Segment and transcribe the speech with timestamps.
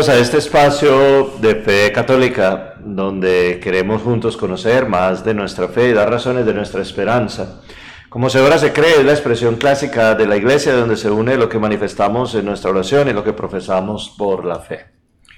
[0.00, 5.90] todos a este espacio de fe católica donde queremos juntos conocer más de nuestra fe
[5.90, 7.60] y dar razones de nuestra esperanza.
[8.08, 11.36] Como se ora se cree es la expresión clásica de la iglesia donde se une
[11.36, 14.86] lo que manifestamos en nuestra oración y lo que profesamos por la fe.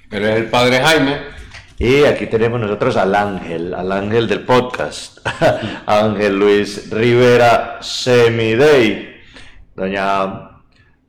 [0.09, 1.17] Él es el Padre Jaime.
[1.77, 5.27] Y aquí tenemos nosotros al ángel, al ángel del podcast,
[5.85, 9.13] Ángel Luis Rivera Semidey.
[9.75, 10.52] Doña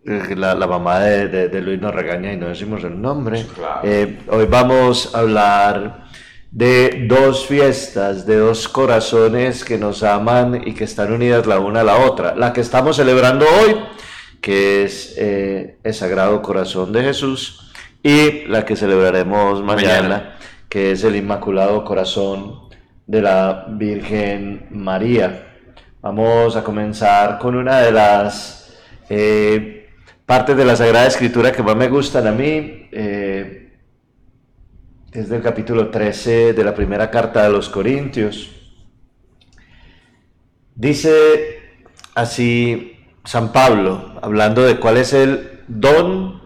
[0.07, 3.47] eh, la, mamá de, Luis nos regaña y no decimos el nombre.
[3.83, 6.05] Eh, hoy vamos a hablar
[6.51, 11.81] de dos fiestas, de dos corazones que nos aman y que están unidas la una
[11.81, 12.35] a la otra.
[12.35, 13.77] La que estamos celebrando hoy,
[14.43, 20.37] que es eh, el Sagrado Corazón de Jesús, y la que celebraremos mañana,
[20.69, 22.69] que es el Inmaculado Corazón
[23.07, 25.47] de la Virgen María.
[26.03, 28.77] Vamos a comenzar con una de las
[30.27, 32.89] partes de la Sagrada Escritura que más me gustan a mí.
[32.93, 33.73] Eh,
[35.13, 38.51] es del capítulo 13 de la primera carta de los Corintios.
[40.75, 41.63] Dice
[42.15, 46.43] así San Pablo, hablando de cuál es el don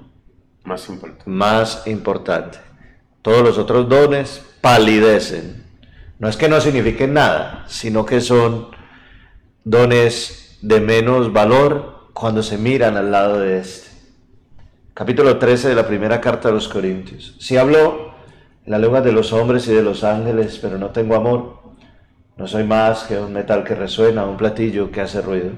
[0.64, 1.22] más importante.
[1.30, 2.58] más importante.
[3.22, 5.64] Todos los otros dones palidecen.
[6.18, 8.68] No es que no signifiquen nada, sino que son
[9.64, 13.90] dones de menos valor cuando se miran al lado de este.
[14.92, 17.36] Capítulo 13 de la primera carta de los Corintios.
[17.38, 18.12] Si hablo
[18.66, 21.60] la lengua de los hombres y de los ángeles, pero no tengo amor,
[22.36, 25.52] no soy más que un metal que resuena, un platillo que hace ruido.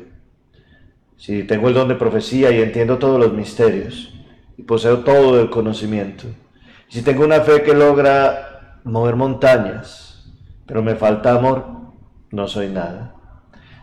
[1.17, 4.13] Si tengo el don de profecía y entiendo todos los misterios,
[4.59, 6.25] y poseo todo el conocimiento,
[6.89, 10.31] si tengo una fe que logra mover montañas,
[10.67, 11.65] pero me falta amor,
[12.31, 13.15] no soy nada.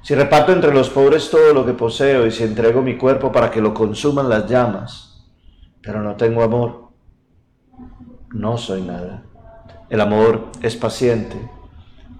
[0.07, 3.51] Si reparto entre los pobres todo lo que poseo y si entrego mi cuerpo para
[3.51, 5.27] que lo consuman las llamas,
[5.81, 6.91] pero no tengo amor,
[8.31, 9.25] no soy nada.
[9.89, 11.35] El amor es paciente,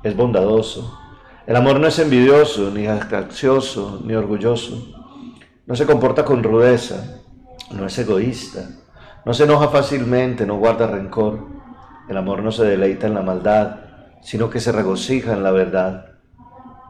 [0.04, 1.00] es bondadoso.
[1.46, 4.94] El amor no es envidioso, ni ansioso, ni orgulloso.
[5.66, 7.22] No se comporta con rudeza,
[7.72, 8.68] no es egoísta,
[9.24, 11.40] no se enoja fácilmente, no guarda rencor.
[12.10, 13.78] El amor no se deleita en la maldad,
[14.22, 16.17] sino que se regocija en la verdad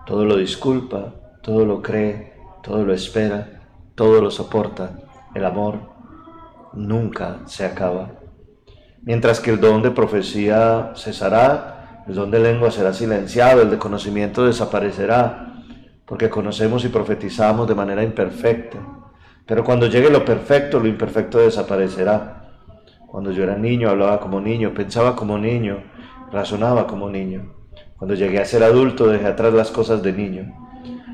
[0.07, 5.01] todo lo disculpa, todo lo cree, todo lo espera, todo lo soporta.
[5.35, 5.81] El amor
[6.71, 8.11] nunca se acaba.
[9.01, 13.77] Mientras que el don de profecía cesará, el don de lengua será silenciado, el de
[13.77, 15.63] conocimiento desaparecerá,
[16.05, 18.79] porque conocemos y profetizamos de manera imperfecta.
[19.45, 22.49] Pero cuando llegue lo perfecto, lo imperfecto desaparecerá.
[23.07, 25.83] Cuando yo era niño, hablaba como niño, pensaba como niño,
[26.31, 27.56] razonaba como niño.
[27.97, 30.53] Cuando llegué a ser adulto dejé atrás las cosas de niño.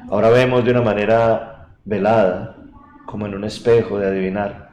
[0.09, 2.57] Ahora vemos de una manera velada,
[3.05, 4.71] como en un espejo de adivinar,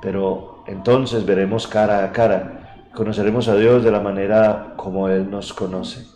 [0.00, 5.52] pero entonces veremos cara a cara, conoceremos a Dios de la manera como Él nos
[5.52, 6.06] conoce.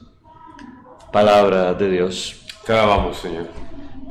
[1.12, 2.47] Palabra de Dios.
[2.65, 3.47] Te alabamos, Señor.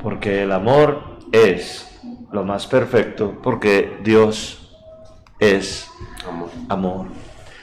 [0.00, 4.76] Porque el amor es lo más perfecto, porque Dios
[5.40, 5.90] es
[6.28, 6.48] amor.
[6.68, 7.06] amor.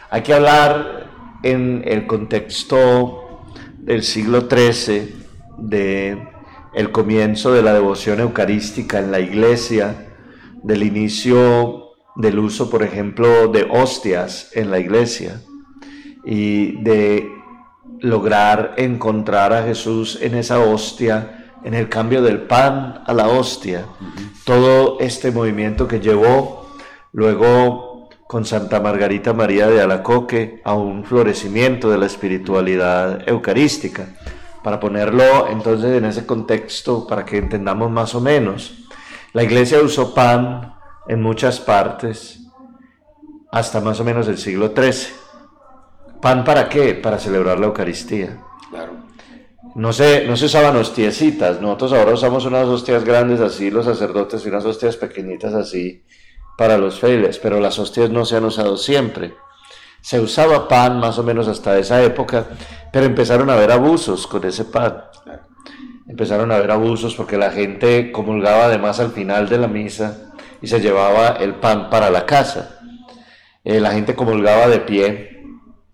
[0.10, 1.08] Hay que hablar
[1.44, 3.31] en el contexto
[3.84, 5.16] del siglo XIII,
[5.58, 6.28] de
[6.74, 10.08] el comienzo de la devoción eucarística en la iglesia,
[10.64, 15.42] del inicio del uso, por ejemplo, de hostias en la iglesia
[16.26, 17.30] y de
[18.00, 23.86] lograr encontrar a Jesús en esa hostia, en el cambio del pan a la hostia.
[24.46, 26.70] Todo este movimiento que llevó
[27.12, 27.91] luego
[28.32, 34.08] con Santa Margarita María de Alacoque a un florecimiento de la espiritualidad eucarística.
[34.64, 38.86] Para ponerlo entonces en ese contexto, para que entendamos más o menos,
[39.34, 40.76] la iglesia usó pan
[41.10, 42.40] en muchas partes
[43.52, 45.14] hasta más o menos el siglo XIII.
[46.22, 46.94] ¿Pan para qué?
[46.94, 48.40] Para celebrar la Eucaristía.
[48.70, 48.94] Claro.
[49.76, 54.46] No se, no se usaban hostiecitas, nosotros ahora usamos unas hostias grandes así, los sacerdotes,
[54.46, 56.06] y unas hostias pequeñitas así,
[56.62, 59.34] para los fieles, pero las hostias no se han usado siempre.
[60.00, 62.50] Se usaba pan más o menos hasta esa época,
[62.94, 65.06] pero empezaron a haber abusos con ese pan.
[66.08, 70.68] Empezaron a haber abusos porque la gente comulgaba además al final de la misa y
[70.68, 72.80] se llevaba el pan para la casa.
[73.64, 75.44] Eh, la gente comulgaba de pie.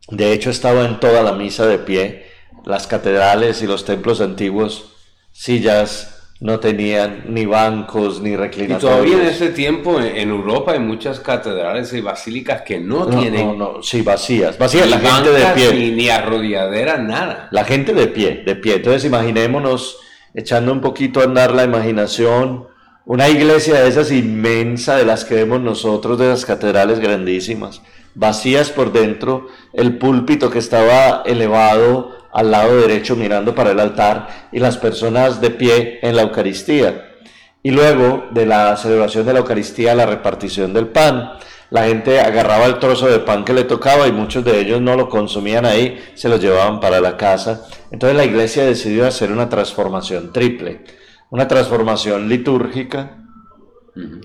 [0.09, 2.25] De hecho, estaba en toda la misa de pie.
[2.65, 4.97] Las catedrales y los templos antiguos,
[5.31, 8.83] sillas no tenían ni bancos ni reclinatorios.
[8.83, 13.57] Y todavía en ese tiempo en Europa hay muchas catedrales y basílicas que no, tienen.
[13.57, 14.57] No, no, sí, vacías.
[14.57, 15.73] Vacías, la gente de pie.
[15.73, 17.47] Ni, ni arrodilladera, nada.
[17.51, 18.75] La gente de pie, de pie.
[18.75, 19.97] Entonces imaginémonos,
[20.33, 22.67] echando un poquito a andar la imaginación,
[23.05, 27.81] una iglesia de esas inmensa de las que vemos nosotros, de las catedrales grandísimas,
[28.13, 34.27] vacías por dentro, el púlpito que estaba elevado al lado derecho mirando para el altar
[34.51, 37.15] y las personas de pie en la Eucaristía.
[37.63, 41.31] Y luego de la celebración de la Eucaristía, la repartición del pan.
[41.71, 44.95] La gente agarraba el trozo de pan que le tocaba y muchos de ellos no
[44.95, 47.65] lo consumían ahí, se lo llevaban para la casa.
[47.89, 50.83] Entonces la iglesia decidió hacer una transformación triple,
[51.31, 53.17] una transformación litúrgica,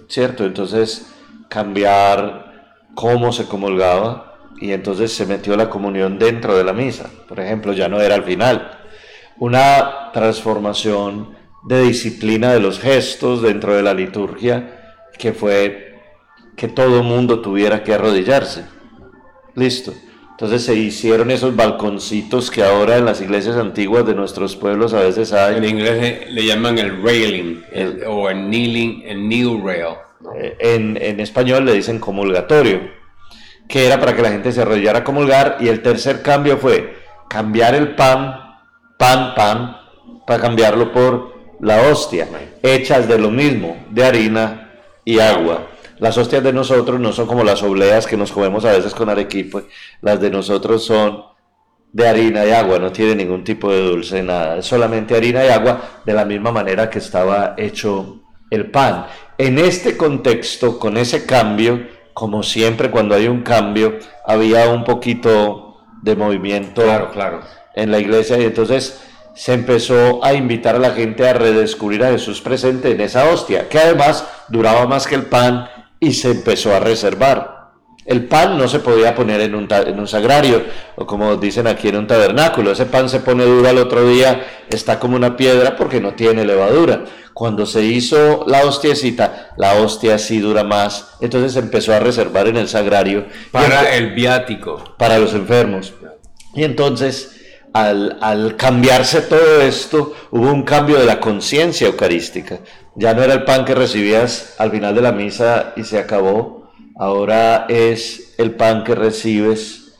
[0.06, 0.44] ¿cierto?
[0.44, 1.06] Entonces
[1.48, 7.40] cambiar cómo se comulgaba y entonces se metió la comunión dentro de la misa, por
[7.40, 8.78] ejemplo, ya no era al final.
[9.38, 11.34] Una transformación
[11.64, 16.00] de disciplina de los gestos dentro de la liturgia que fue
[16.56, 18.64] que todo mundo tuviera que arrodillarse.
[19.54, 19.92] Listo.
[20.32, 25.00] Entonces se hicieron esos balconcitos que ahora en las iglesias antiguas de nuestros pueblos a
[25.00, 25.56] veces hay.
[25.56, 27.62] En inglés le, llaman el railing
[28.08, 29.94] o el kneeling, el kneel rail.
[30.36, 32.80] Eh, en, en español le dicen comulgatorio,
[33.72, 35.56] que era para que la gente se arrodillara a comulgar.
[35.58, 36.94] Y el tercer cambio fue
[37.26, 38.58] cambiar el pan,
[38.98, 39.78] pan, pan,
[40.26, 42.28] para cambiarlo por la hostia,
[42.62, 44.72] hechas de lo mismo, de harina
[45.06, 45.68] y agua.
[46.00, 49.08] Las hostias de nosotros no son como las obleas que nos comemos a veces con
[49.08, 49.64] arequipe,
[50.02, 51.22] las de nosotros son
[51.92, 55.48] de harina y agua, no tiene ningún tipo de dulce, nada, es solamente harina y
[55.48, 58.20] agua, de la misma manera que estaba hecho
[58.50, 59.06] el pan.
[59.38, 65.76] En este contexto, con ese cambio, como siempre cuando hay un cambio, había un poquito
[66.02, 67.40] de movimiento claro, claro.
[67.74, 69.00] en la iglesia y entonces
[69.34, 73.68] se empezó a invitar a la gente a redescubrir a Jesús presente en esa hostia,
[73.68, 75.68] que además duraba más que el pan
[76.00, 77.61] y se empezó a reservar.
[78.04, 80.64] El pan no se podía poner en un, en un sagrario,
[80.96, 84.44] o como dicen aquí en un tabernáculo, ese pan se pone duro al otro día,
[84.68, 87.04] está como una piedra porque no tiene levadura.
[87.32, 92.48] Cuando se hizo la hostiecita, la hostia sí dura más, entonces se empezó a reservar
[92.48, 93.26] en el sagrario.
[93.52, 94.82] Para el viático.
[94.98, 95.94] Para los enfermos.
[96.54, 97.32] Y entonces
[97.72, 102.60] al, cambiarse todo esto, hubo un cambio de la conciencia eucarística.
[102.94, 106.61] Ya no era el pan que recibías al final de la misa y se acabó.
[106.96, 109.94] Ahora es el pan que recibes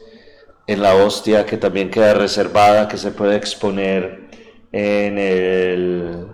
[0.67, 4.31] en la hostia, que también queda reservada, que se puede exponer
[4.73, 6.27] en, el,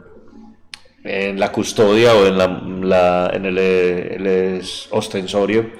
[1.05, 2.38] en la custodia o en,
[2.88, 5.70] la, en el, el ostensorio.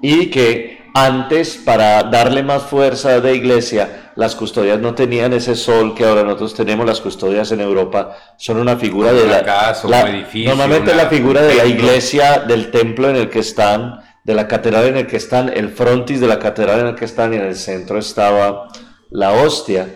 [0.00, 5.94] Y que antes, para darle más fuerza de iglesia, las custodias no tenían ese sol
[5.94, 6.84] que ahora nosotros tenemos.
[6.84, 11.42] Las custodias en Europa son una figura de la, casa, un edificio, normalmente la figura
[11.42, 15.16] de la iglesia, del templo en el que están, de la catedral en el que
[15.16, 18.68] están, el frontis de la catedral en el que están y en el centro estaba
[19.10, 19.88] la hostia.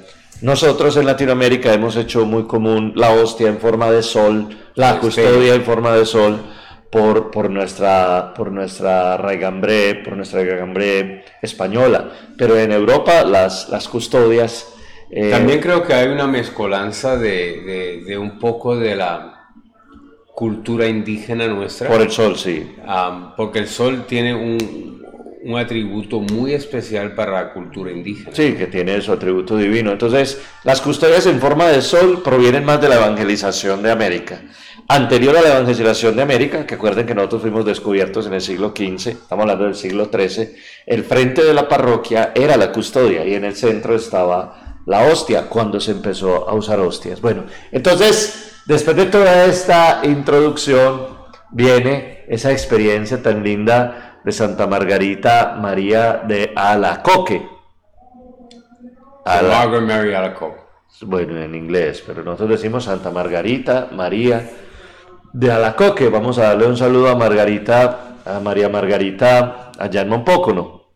[0.43, 5.55] Nosotros en Latinoamérica hemos hecho muy común la hostia en forma de sol, la custodia
[5.55, 6.41] en forma de sol
[6.91, 12.11] por, por, nuestra, por nuestra raigambre, por nuestra raigambre española.
[12.37, 14.73] Pero en Europa las, las custodias...
[15.11, 19.36] Eh, También creo que hay una mezcolanza de, de, de, un poco de la
[20.37, 21.89] cultura indígena nuestra.
[21.89, 22.77] Por el sol, sí.
[23.39, 25.03] porque el sol tiene un,
[25.43, 28.33] un atributo muy especial para la cultura indígena.
[28.35, 29.93] Sí, que tiene su atributo divino.
[29.93, 34.43] Entonces, las custodias en forma de sol provienen más de la evangelización de América
[34.89, 38.73] anterior a la evangelización de América, que acuerden que nosotros fuimos descubiertos en el siglo
[38.77, 40.51] XV, estamos hablando del siglo XIII,
[40.87, 45.49] el frente de la parroquia era la custodia y en el centro estaba la hostia,
[45.49, 47.21] cuando se empezó a usar hostias.
[47.21, 51.17] Bueno, entonces, después de toda esta introducción,
[51.51, 57.49] viene esa experiencia tan linda de Santa Margarita María de Alacoque.
[59.25, 60.61] Margaret Mary Alacoque.
[61.03, 64.49] Bueno, en inglés, pero nosotros decimos Santa Margarita María
[65.33, 66.09] de Alacoque.
[66.09, 70.87] Vamos a darle un saludo a Margarita, a María Margarita, allá en Monpócono.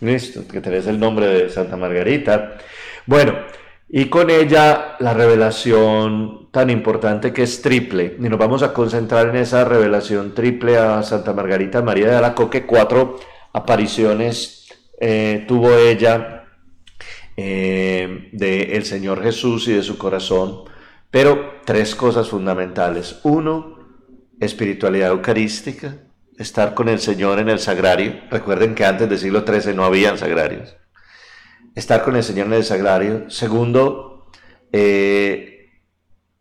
[0.00, 2.56] Listo, que tenés el nombre de Santa Margarita.
[3.06, 3.34] Bueno,
[3.92, 8.16] y con ella la revelación tan importante que es triple.
[8.18, 12.66] Y nos vamos a concentrar en esa revelación triple a Santa Margarita María de Alacoque.
[12.66, 13.18] Cuatro
[13.52, 14.68] apariciones
[15.00, 16.44] eh, tuvo ella
[17.36, 20.70] eh, del Señor Jesús y de su corazón
[21.10, 23.18] pero tres cosas fundamentales.
[23.24, 23.78] Uno,
[24.38, 25.96] espiritualidad eucarística,
[26.38, 28.20] estar con el Señor en el sagrario.
[28.30, 30.76] Recuerden que antes del siglo XIII no habían sagrarios.
[31.74, 33.30] Estar con el Señor en el sagrario.
[33.30, 34.30] Segundo,
[34.72, 35.70] eh,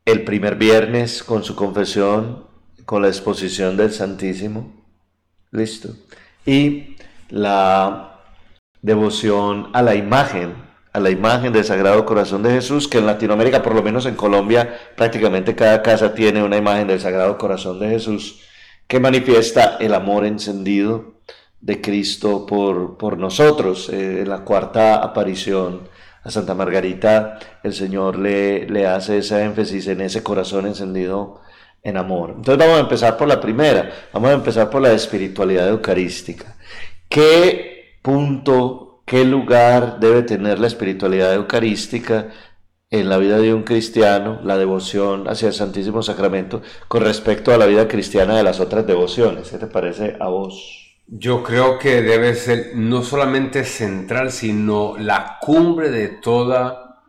[0.05, 2.47] el primer viernes con su confesión,
[2.85, 4.85] con la exposición del Santísimo.
[5.51, 5.95] Listo.
[6.45, 6.95] Y
[7.29, 8.21] la
[8.81, 13.61] devoción a la imagen a la imagen del Sagrado Corazón de Jesús, que en Latinoamérica,
[13.61, 17.89] por lo menos en Colombia, prácticamente cada casa tiene una imagen del Sagrado Corazón de
[17.89, 18.41] Jesús
[18.87, 21.18] que manifiesta el amor encendido
[21.61, 23.89] de Cristo por, por nosotros.
[23.89, 25.89] Eh, en la cuarta aparición
[26.23, 31.41] a Santa Margarita, el Señor le, le hace ese énfasis en ese corazón encendido
[31.83, 32.33] en amor.
[32.35, 36.57] Entonces vamos a empezar por la primera, vamos a empezar por la espiritualidad eucarística.
[37.07, 42.29] ¿Qué punto, qué lugar debe tener la espiritualidad eucarística
[42.91, 47.57] en la vida de un cristiano, la devoción hacia el Santísimo Sacramento, con respecto a
[47.57, 49.49] la vida cristiana de las otras devociones?
[49.49, 50.78] ¿Qué te parece a vos?
[51.11, 57.01] Yo creo que debe ser no solamente central, sino la cumbre de toda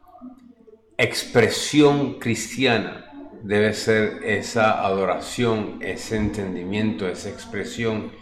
[0.97, 3.11] expresión cristiana
[3.42, 8.12] debe ser esa adoración, ese entendimiento, esa expresión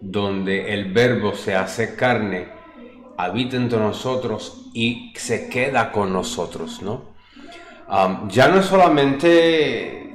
[0.00, 2.48] donde el verbo se hace carne,
[3.16, 7.16] habita entre nosotros y se queda con nosotros, ¿no?
[8.28, 10.07] ya no es solamente,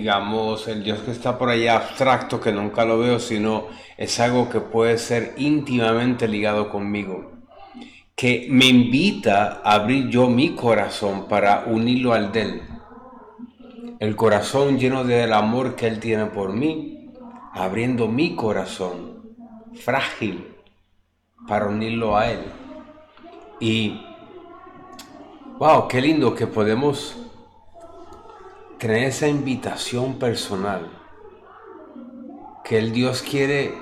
[0.00, 4.48] digamos, el Dios que está por allá abstracto, que nunca lo veo, sino es algo
[4.48, 7.32] que puede ser íntimamente ligado conmigo,
[8.14, 12.62] que me invita a abrir yo mi corazón para unirlo al de él
[14.02, 17.12] el corazón lleno del amor que Él tiene por mí,
[17.52, 19.22] abriendo mi corazón
[19.74, 20.56] frágil
[21.46, 22.40] para unirlo a Él.
[23.60, 24.04] Y,
[25.56, 27.16] wow, qué lindo que podemos
[28.82, 30.90] tener esa invitación personal,
[32.64, 33.72] que el Dios quiere,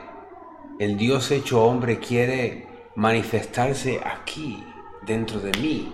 [0.78, 4.62] el Dios hecho hombre quiere manifestarse aquí,
[5.06, 5.90] dentro de mí.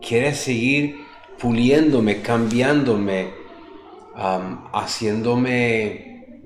[0.00, 1.04] Quiere seguir
[1.38, 3.34] puliéndome, cambiándome,
[4.72, 6.40] haciéndome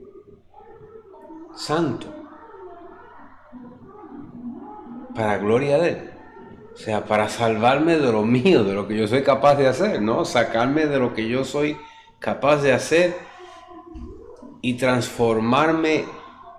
[1.54, 2.08] santo.
[5.14, 6.11] Para gloria de Él.
[6.74, 10.00] O sea, para salvarme de lo mío, de lo que yo soy capaz de hacer,
[10.00, 10.24] ¿no?
[10.24, 11.76] Sacarme de lo que yo soy
[12.18, 13.14] capaz de hacer
[14.62, 16.04] y transformarme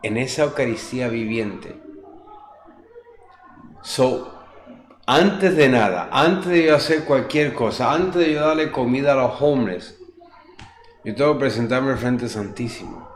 [0.04, 1.82] en esa Eucaristía viviente.
[3.82, 4.32] So,
[5.06, 9.16] antes de nada, antes de yo hacer cualquier cosa, antes de yo darle comida a
[9.16, 10.00] los hombres,
[11.04, 13.10] yo tengo que presentarme frente santísimo.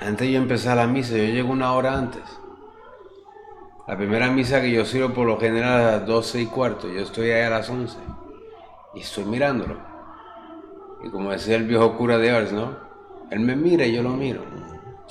[0.00, 2.22] Antes de yo empezar la misa, yo llego una hora antes.
[3.86, 7.00] La primera misa que yo sirvo por lo general a las 12 y cuarto, yo
[7.00, 7.98] estoy ahí a las 11
[8.94, 9.76] y estoy mirándolo.
[11.04, 12.76] Y como decía el viejo cura de Ars, ¿no?
[13.30, 14.42] Él me mira y yo lo miro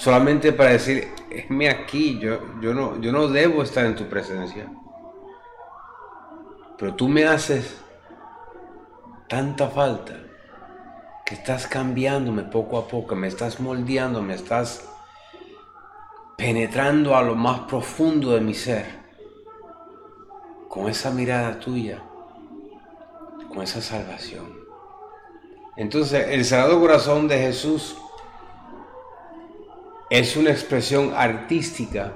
[0.02, 4.68] solamente para decir, esme aquí, yo, yo, no, yo no debo estar en tu presencia.
[6.76, 7.80] Pero tú me haces
[9.28, 10.14] tanta falta
[11.24, 14.90] que estás cambiándome poco a poco, me estás moldeando, me estás
[16.42, 18.84] penetrando a lo más profundo de mi ser,
[20.68, 22.02] con esa mirada tuya,
[23.48, 24.48] con esa salvación.
[25.78, 27.96] Entonces, el Sagrado Corazón de Jesús
[30.10, 32.12] es una expresión artística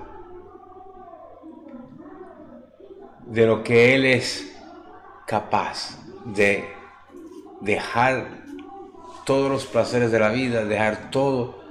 [3.28, 4.58] de lo que Él es
[5.28, 6.68] capaz de
[7.62, 8.44] dejar
[9.24, 11.65] todos los placeres de la vida, dejar todo,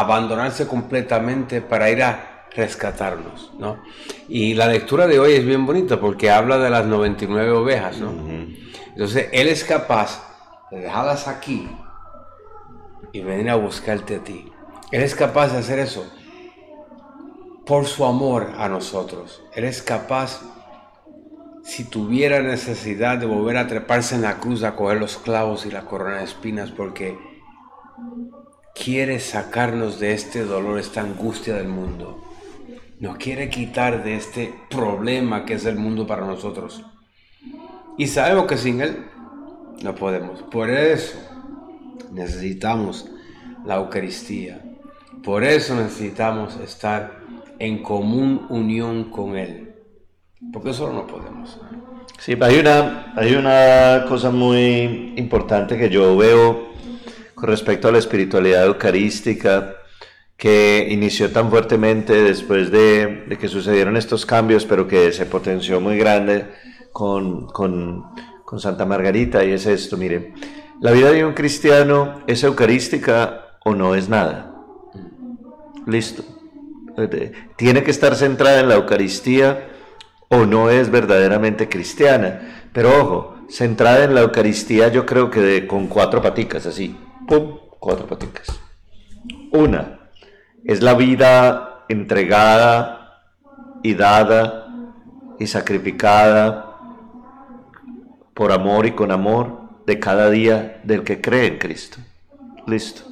[0.00, 3.82] abandonarse completamente para ir a rescatarnos, ¿no?
[4.28, 8.10] Y la lectura de hoy es bien bonita porque habla de las 99 ovejas, ¿no?
[8.88, 10.22] Entonces, Él es capaz
[10.70, 11.68] de dejarlas aquí
[13.12, 14.50] y venir a buscarte a ti.
[14.90, 16.04] Él es capaz de hacer eso
[17.66, 19.42] por su amor a nosotros.
[19.54, 20.40] Él es capaz,
[21.62, 25.70] si tuviera necesidad, de volver a treparse en la cruz a coger los clavos y
[25.70, 27.18] la corona de espinas, porque
[28.82, 32.24] quiere sacarnos de este dolor, esta angustia del mundo.
[33.00, 36.84] Nos quiere quitar de este problema que es el mundo para nosotros.
[37.96, 39.06] Y sabemos que sin Él
[39.82, 40.42] no podemos.
[40.44, 41.18] Por eso
[42.12, 43.08] necesitamos
[43.64, 44.62] la Eucaristía.
[45.22, 47.18] Por eso necesitamos estar
[47.58, 49.74] en común unión con Él,
[50.52, 51.58] porque solo no podemos.
[52.18, 56.67] Sí, hay una, hay una cosa muy importante que yo veo
[57.38, 59.76] con respecto a la espiritualidad eucarística
[60.36, 65.96] que inició tan fuertemente después de, que sucedieron estos cambios, pero que se potenció muy
[65.98, 66.46] grande
[66.92, 68.06] con, con,
[68.44, 70.34] con Santa Margarita, y es esto, mire,
[70.80, 74.56] la vida de un cristiano es eucarística o no es nada.
[75.86, 76.24] Listo.
[77.54, 79.68] Tiene que estar centrada en la Eucaristía
[80.26, 82.64] o no es verdaderamente cristiana.
[82.72, 86.96] Pero ojo, centrada en la Eucaristía yo creo que con cuatro paticas, así.
[87.28, 87.58] ¡Pum!
[87.78, 88.58] Cuatro paticas.
[89.52, 90.00] Una,
[90.64, 93.22] es la vida entregada
[93.82, 94.66] y dada
[95.38, 96.76] y sacrificada
[98.34, 101.98] por amor y con amor de cada día del que cree en Cristo.
[102.66, 103.02] Listo.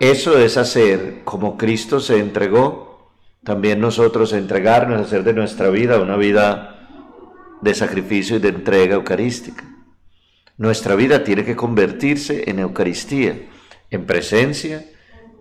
[0.00, 3.12] eso es hacer como Cristo se entregó,
[3.44, 6.88] también nosotros entregarnos, hacer de nuestra vida una vida
[7.60, 9.71] de sacrificio y de entrega eucarística.
[10.62, 13.36] Nuestra vida tiene que convertirse en Eucaristía,
[13.90, 14.84] en presencia,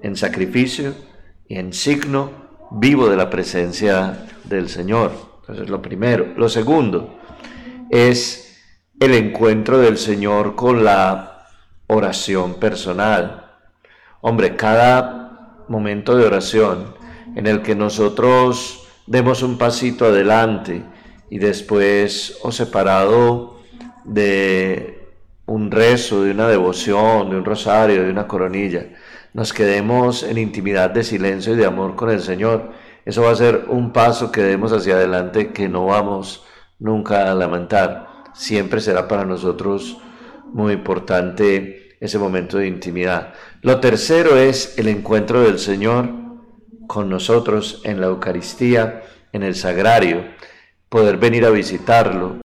[0.01, 0.95] en sacrificio
[1.47, 2.31] y en signo
[2.71, 5.11] vivo de la presencia del Señor.
[5.43, 6.33] Eso es lo primero.
[6.35, 7.19] Lo segundo
[7.91, 8.63] es
[8.99, 11.45] el encuentro del Señor con la
[11.85, 13.45] oración personal.
[14.21, 16.95] Hombre, cada momento de oración
[17.35, 20.81] en el que nosotros demos un pasito adelante
[21.29, 23.61] y después o separado
[24.03, 25.00] de
[25.51, 28.85] un rezo, de una devoción, de un rosario, de una coronilla,
[29.33, 32.71] nos quedemos en intimidad de silencio y de amor con el Señor.
[33.05, 36.45] Eso va a ser un paso que demos hacia adelante que no vamos
[36.79, 38.07] nunca a lamentar.
[38.33, 39.97] Siempre será para nosotros
[40.53, 43.33] muy importante ese momento de intimidad.
[43.61, 46.09] Lo tercero es el encuentro del Señor
[46.87, 49.03] con nosotros en la Eucaristía,
[49.33, 50.23] en el sagrario,
[50.87, 52.41] poder venir a visitarlo,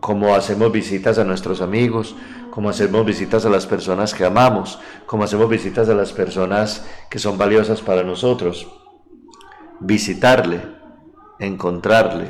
[0.00, 2.14] como hacemos visitas a nuestros amigos,
[2.54, 7.18] como hacemos visitas a las personas que amamos, como hacemos visitas a las personas que
[7.18, 8.68] son valiosas para nosotros.
[9.80, 10.60] Visitarle,
[11.40, 12.26] encontrarle,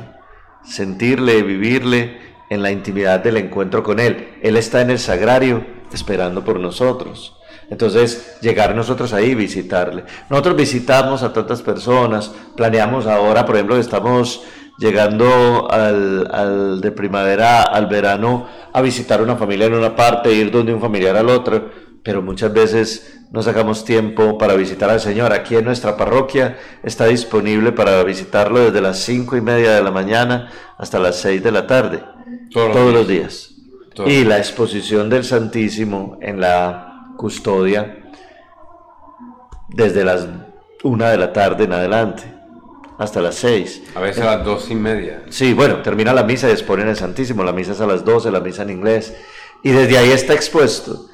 [0.65, 4.39] sentirle, vivirle en la intimidad del encuentro con Él.
[4.41, 7.37] Él está en el sagrario esperando por nosotros.
[7.69, 10.05] Entonces, llegar nosotros ahí, visitarle.
[10.31, 14.43] Nosotros visitamos a tantas personas, planeamos ahora, por ejemplo, estamos
[14.79, 20.75] llegando al, de primavera al verano a visitar una familia en una parte, ir donde
[20.75, 21.71] un familiar al otro,
[22.03, 25.33] pero muchas veces no sacamos tiempo para visitar al Señor.
[25.33, 29.91] Aquí en nuestra parroquia está disponible para visitarlo desde las cinco y media de la
[29.91, 32.03] mañana hasta las seis de la tarde,
[32.53, 33.55] todos, los días.
[34.07, 38.01] y la exposición del Santísimo en la custodia
[39.69, 40.27] desde las
[40.83, 42.35] una de la tarde en adelante
[42.99, 43.83] hasta las 6.
[43.95, 45.23] A veces a las dos y media.
[45.31, 47.43] Sí, bueno, termina la misa y exponen el Santísimo.
[47.43, 49.17] La misa es a las 12, la misa en inglés.
[49.63, 51.07] Y desde ahí está expuesto,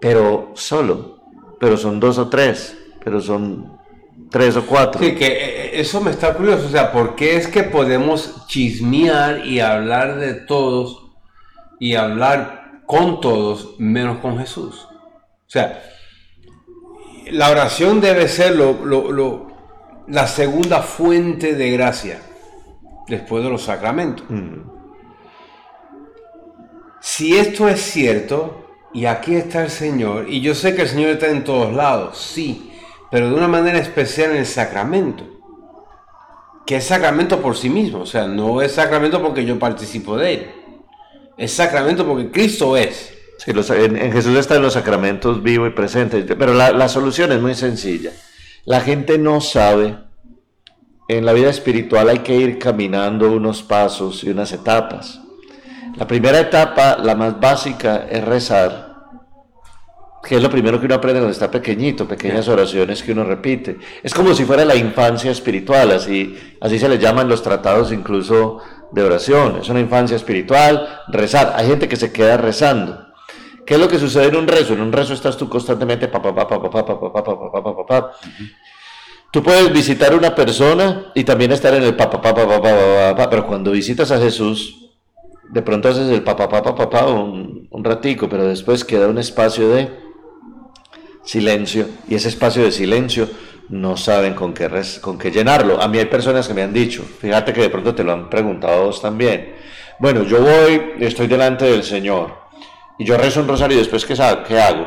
[0.00, 1.18] pero solo.
[1.60, 3.78] Pero son dos o tres, pero son
[4.30, 5.00] tres o cuatro.
[5.00, 6.66] Sí, que eh, eh, eso me está curioso.
[6.66, 11.10] O sea, ¿por qué es que podemos chismear y hablar de todos
[11.80, 14.86] y hablar con todos menos con Jesús?
[14.86, 15.82] O sea,
[17.30, 19.47] la oración debe ser lo, lo
[20.08, 22.20] la segunda fuente de gracia
[23.08, 24.24] después de los sacramentos.
[24.28, 24.62] Mm.
[27.00, 31.10] Si esto es cierto, y aquí está el Señor, y yo sé que el Señor
[31.10, 32.72] está en todos lados, sí,
[33.10, 35.24] pero de una manera especial en el sacramento,
[36.66, 40.34] que es sacramento por sí mismo, o sea, no es sacramento porque yo participo de
[40.34, 40.50] él,
[41.36, 43.14] es sacramento porque Cristo es.
[43.38, 48.10] Sí, en, Jesús están los sacramentos vivo y presente, pero la solución es muy sencilla.
[48.68, 49.96] La gente no sabe,
[51.08, 55.22] en la vida espiritual hay que ir caminando unos pasos y unas etapas.
[55.96, 58.94] La primera etapa, la más básica, es rezar,
[60.22, 63.78] que es lo primero que uno aprende cuando está pequeñito, pequeñas oraciones que uno repite.
[64.02, 68.58] Es como si fuera la infancia espiritual, así, así se le llaman los tratados incluso
[68.92, 69.60] de oración.
[69.62, 71.54] Es una infancia espiritual, rezar.
[71.56, 73.08] Hay gente que se queda rezando.
[73.68, 74.72] ¿Qué es lo que sucede en un rezo?
[74.72, 77.77] En un rezo estás tú constantemente pa pa pa pa pa pa pa
[79.30, 83.46] Tú puedes visitar una persona y también estar en el papá papá papá papá, pero
[83.46, 84.90] cuando visitas a Jesús,
[85.50, 89.68] de pronto haces el papá papá papá un, un ratico, pero después queda un espacio
[89.68, 89.90] de
[91.24, 93.28] silencio y ese espacio de silencio
[93.68, 94.70] no saben con qué,
[95.00, 95.80] con qué llenarlo.
[95.80, 98.30] A mí hay personas que me han dicho, fíjate que de pronto te lo han
[98.30, 99.54] preguntado vos también.
[99.98, 102.34] Bueno, yo voy, estoy delante del Señor
[102.98, 104.14] y yo rezo un rosario y después, ¿qué,
[104.46, 104.86] qué hago?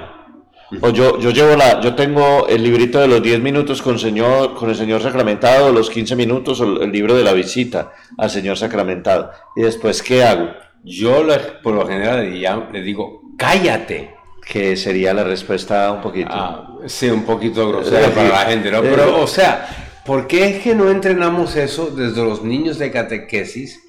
[0.79, 4.55] O yo, yo llevo la, yo tengo el librito de los 10 minutos con, señor,
[4.55, 8.57] con el Señor sacramentado, los 15 minutos, o el libro de la visita al Señor
[8.57, 9.31] sacramentado.
[9.55, 10.49] Y después, ¿qué hago?
[10.83, 11.25] Yo
[11.61, 12.23] por lo general
[12.71, 14.15] le, digo, cállate.
[14.45, 16.29] Que sería la respuesta un poquito.
[16.31, 18.81] Ah, sí, un poquito grosera para la gente, ¿no?
[18.81, 19.67] Pero, o sea,
[20.05, 23.79] ¿por qué es que no entrenamos eso desde los niños de catequesis?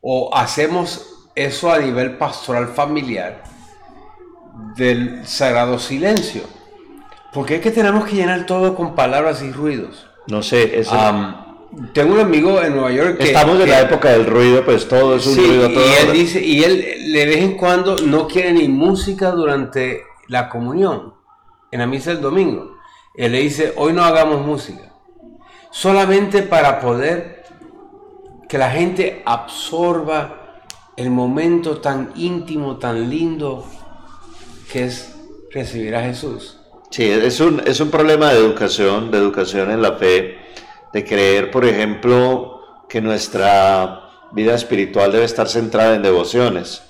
[0.00, 3.42] ¿O hacemos eso a nivel pastoral familiar
[4.76, 6.42] del sagrado silencio.
[7.32, 10.06] Porque es que tenemos que llenar todo con palabras y ruidos.
[10.26, 10.94] No sé, eso...
[11.92, 13.24] tengo un amigo en Nueva York que...
[13.24, 15.70] Estamos en la época del ruido, pues todo es un ruido.
[15.70, 20.02] Todo y él dice, y él de vez en cuando no quiere ni música durante
[20.26, 21.14] la comunión,
[21.70, 22.76] en la misa del domingo.
[23.14, 24.92] Él le dice, hoy no hagamos música.
[25.70, 27.44] Solamente para poder
[28.48, 30.62] que la gente absorba
[30.96, 33.64] el momento tan íntimo, tan lindo
[34.70, 35.14] que es
[35.50, 36.58] recibir a Jesús.
[36.90, 40.38] Sí, es un, es un problema de educación, de educación en la fe,
[40.92, 46.82] de creer, por ejemplo, que nuestra vida espiritual debe estar centrada en devociones.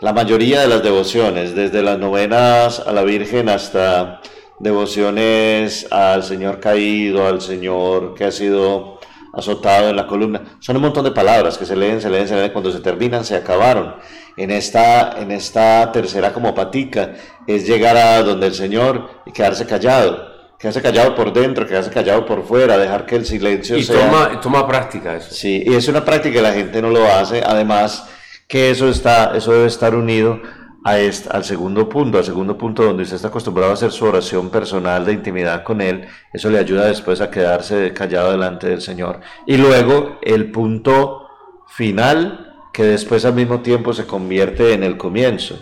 [0.00, 4.20] La mayoría de las devociones, desde las novenas a la Virgen hasta
[4.58, 8.93] devociones al Señor caído, al Señor que ha sido
[9.36, 12.34] azotado en la columna, son un montón de palabras que se leen, se leen, se
[12.34, 13.96] leen, cuando se terminan se acabaron.
[14.36, 17.14] En esta, en esta tercera como patica
[17.46, 22.24] es llegar a donde el Señor y quedarse callado quedarse callado por dentro, quedarse callado
[22.24, 24.06] por fuera, dejar que el silencio y sea...
[24.06, 25.34] Toma, toma práctica eso.
[25.34, 28.08] Sí, y es una práctica que la gente no lo hace, además
[28.48, 30.40] que eso, está, eso debe estar unido
[30.84, 35.06] al segundo punto, al segundo punto donde usted está acostumbrado a hacer su oración personal
[35.06, 39.20] de intimidad con Él, eso le ayuda después a quedarse callado delante del Señor.
[39.46, 41.26] Y luego el punto
[41.68, 45.58] final, que después al mismo tiempo se convierte en el comienzo,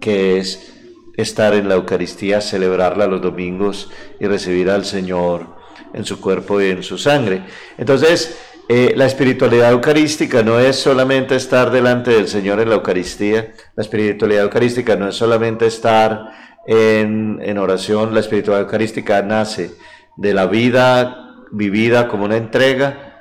[0.00, 0.74] que es
[1.16, 5.46] estar en la Eucaristía, celebrarla los domingos y recibir al Señor
[5.92, 7.44] en su cuerpo y en su sangre.
[7.78, 8.36] Entonces,
[8.68, 13.82] eh, la espiritualidad eucarística no es solamente estar delante del Señor en la Eucaristía, la
[13.82, 16.30] espiritualidad eucarística no es solamente estar
[16.66, 19.72] en, en oración, la espiritualidad eucarística nace
[20.16, 23.14] de la vida vivida como una entrega,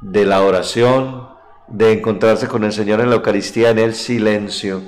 [0.00, 1.28] de la oración,
[1.68, 4.82] de encontrarse con el Señor en la Eucaristía en el silencio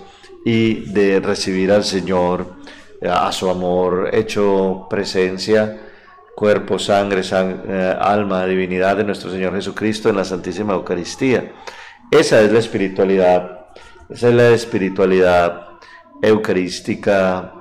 [0.45, 2.57] y de recibir al Señor,
[3.01, 5.84] eh, a su amor hecho presencia,
[6.35, 11.53] cuerpo, sangre, eh, alma, divinidad de nuestro Señor Jesucristo en la Santísima Eucaristía.
[12.11, 13.67] Esa es la espiritualidad,
[14.09, 15.69] esa es la espiritualidad
[16.23, 17.53] eucarística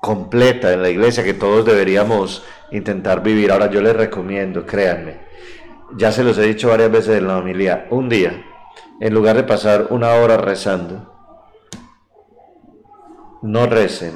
[0.00, 3.52] completa en la iglesia que todos deberíamos intentar vivir.
[3.52, 5.20] Ahora yo les recomiendo, créanme,
[5.96, 8.44] ya se los he dicho varias veces en la familia, un día,
[9.00, 11.12] en lugar de pasar una hora rezando,
[13.42, 14.12] no recen.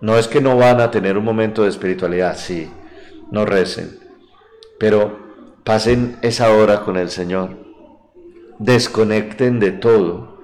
[0.00, 2.68] No es que no van a tener un momento de espiritualidad, sí,
[3.32, 3.98] no recen,
[4.78, 5.18] pero
[5.64, 7.56] pasen esa hora con el Señor,
[8.60, 10.38] desconecten de todo,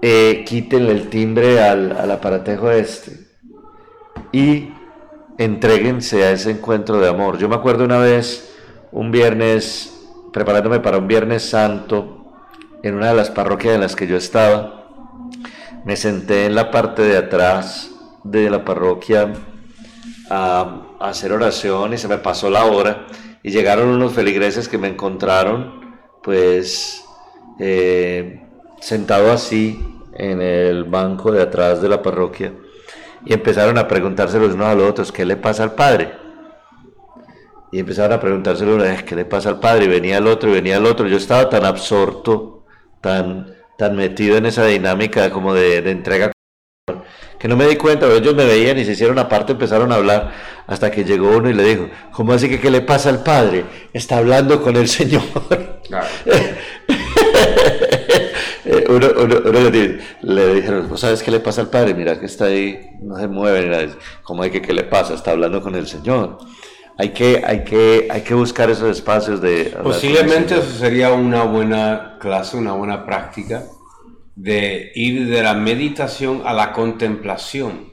[0.00, 3.26] eh, quítenle el timbre al, al aparatejo este
[4.32, 4.70] y
[5.36, 7.38] entreguense a ese encuentro de amor.
[7.38, 8.54] Yo me acuerdo una vez,
[8.92, 9.92] un viernes,
[10.32, 12.32] preparándome para un viernes santo,
[12.82, 14.84] en una de las parroquias en las que yo estaba,
[15.84, 17.90] me senté en la parte de atrás
[18.22, 19.32] de la parroquia
[20.30, 23.06] a, hacer oración y se me pasó la hora.
[23.42, 27.04] Y llegaron unos feligreses que me encontraron pues
[27.58, 28.46] eh,
[28.80, 29.78] sentado así
[30.14, 32.52] en el banco de atrás de la parroquia.
[33.26, 36.24] Y empezaron a preguntarse los unos a los otros qué le pasa al padre
[37.74, 40.48] y empezaron a preguntarse los unos qué le pasa al padre y venía el otro
[40.48, 41.08] y venía el otro.
[41.08, 42.64] Yo estaba tan absorto
[43.00, 46.30] tan tan metido en esa dinámica como de, entrega
[47.44, 49.96] que no me di cuenta, pero ellos me veían y se hicieron aparte, empezaron a
[49.96, 50.32] hablar,
[50.66, 53.66] hasta que llegó uno y le dijo, ¿cómo así que qué le pasa al padre?
[53.92, 55.20] Está hablando con el Señor.
[58.64, 59.08] Eh, uno,
[60.22, 61.92] le, dijeron, ¿vos sabes qué le pasa al padre?
[61.92, 63.90] Mira que está ahí, no se mueve,
[64.22, 65.12] ¿cómo hay que qué le pasa?
[65.12, 66.38] Está hablando con el Señor
[66.96, 69.76] hay que, hay que, hay que buscar esos espacios de...
[69.82, 73.64] Posiblemente eso sería una buena clase, una buena práctica
[74.36, 77.92] de ir de la meditación a la contemplación.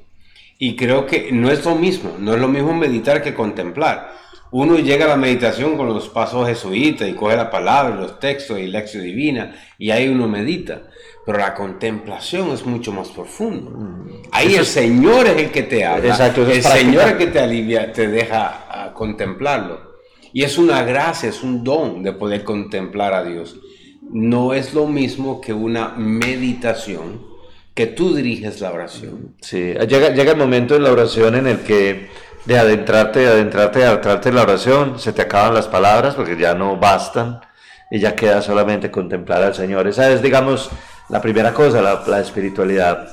[0.57, 4.11] Y creo que no es lo mismo, no es lo mismo meditar que contemplar.
[4.51, 8.59] Uno llega a la meditación con los pasos jesuitas y coge la palabra, los textos
[8.59, 10.83] y la lección divina y ahí uno medita.
[11.25, 13.71] Pero la contemplación es mucho más profundo.
[13.71, 14.23] Mm.
[14.31, 16.09] Ahí el Señor es el que te habla.
[16.09, 19.91] Exacto, el Señor es el que te alivia, te deja a contemplarlo.
[20.33, 23.57] Y es una gracia, es un don de poder contemplar a Dios.
[24.11, 27.21] No es lo mismo que una meditación
[27.73, 29.35] que tú diriges la oración.
[29.41, 32.09] Sí, llega, llega el momento en la oración en el que
[32.45, 36.37] de adentrarte, de adentrarte, de adentrarte en la oración, se te acaban las palabras porque
[36.37, 37.39] ya no bastan
[37.89, 39.87] y ya queda solamente contemplar al Señor.
[39.87, 40.69] Esa es, digamos,
[41.09, 43.09] la primera cosa, la, espiritualidad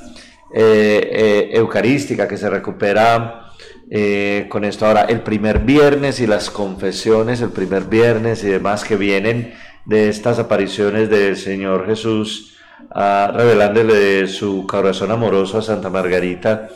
[0.53, 3.51] eh, eh, eucarística que se recupera
[3.91, 4.87] eh, con esto.
[4.87, 9.53] Ahora, el primer viernes y las confesiones, el primer viernes y demás que vienen
[9.89, 12.55] de estas apariciones del Señor Jesús,
[12.91, 16.69] ah, revelándole su corazón amoroso a Santa Margarita,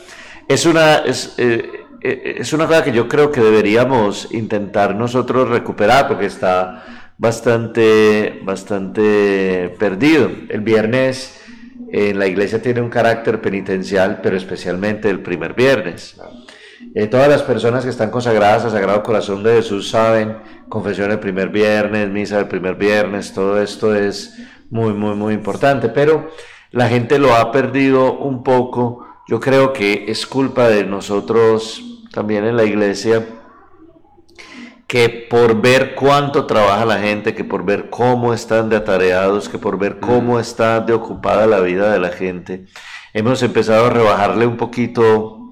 [0.47, 6.25] es una, es, es una cosa que yo creo que deberíamos intentar nosotros recuperar porque
[6.25, 6.83] está
[7.17, 10.29] bastante, bastante perdido.
[10.49, 11.39] El viernes
[11.91, 16.19] en la iglesia tiene un carácter penitencial, pero especialmente el primer viernes.
[16.95, 20.37] Eh, todas las personas que están consagradas al Sagrado Corazón de Jesús saben,
[20.69, 24.37] confesión el primer viernes, misa el primer viernes, todo esto es
[24.69, 26.29] muy, muy, muy importante, pero
[26.71, 29.07] la gente lo ha perdido un poco.
[29.27, 33.25] Yo creo que es culpa de nosotros también en la iglesia
[34.93, 39.57] que por ver cuánto trabaja la gente, que por ver cómo están de atareados, que
[39.57, 42.65] por ver cómo está de ocupada la vida de la gente,
[43.11, 45.42] hemos empezado a rebajarle un poquito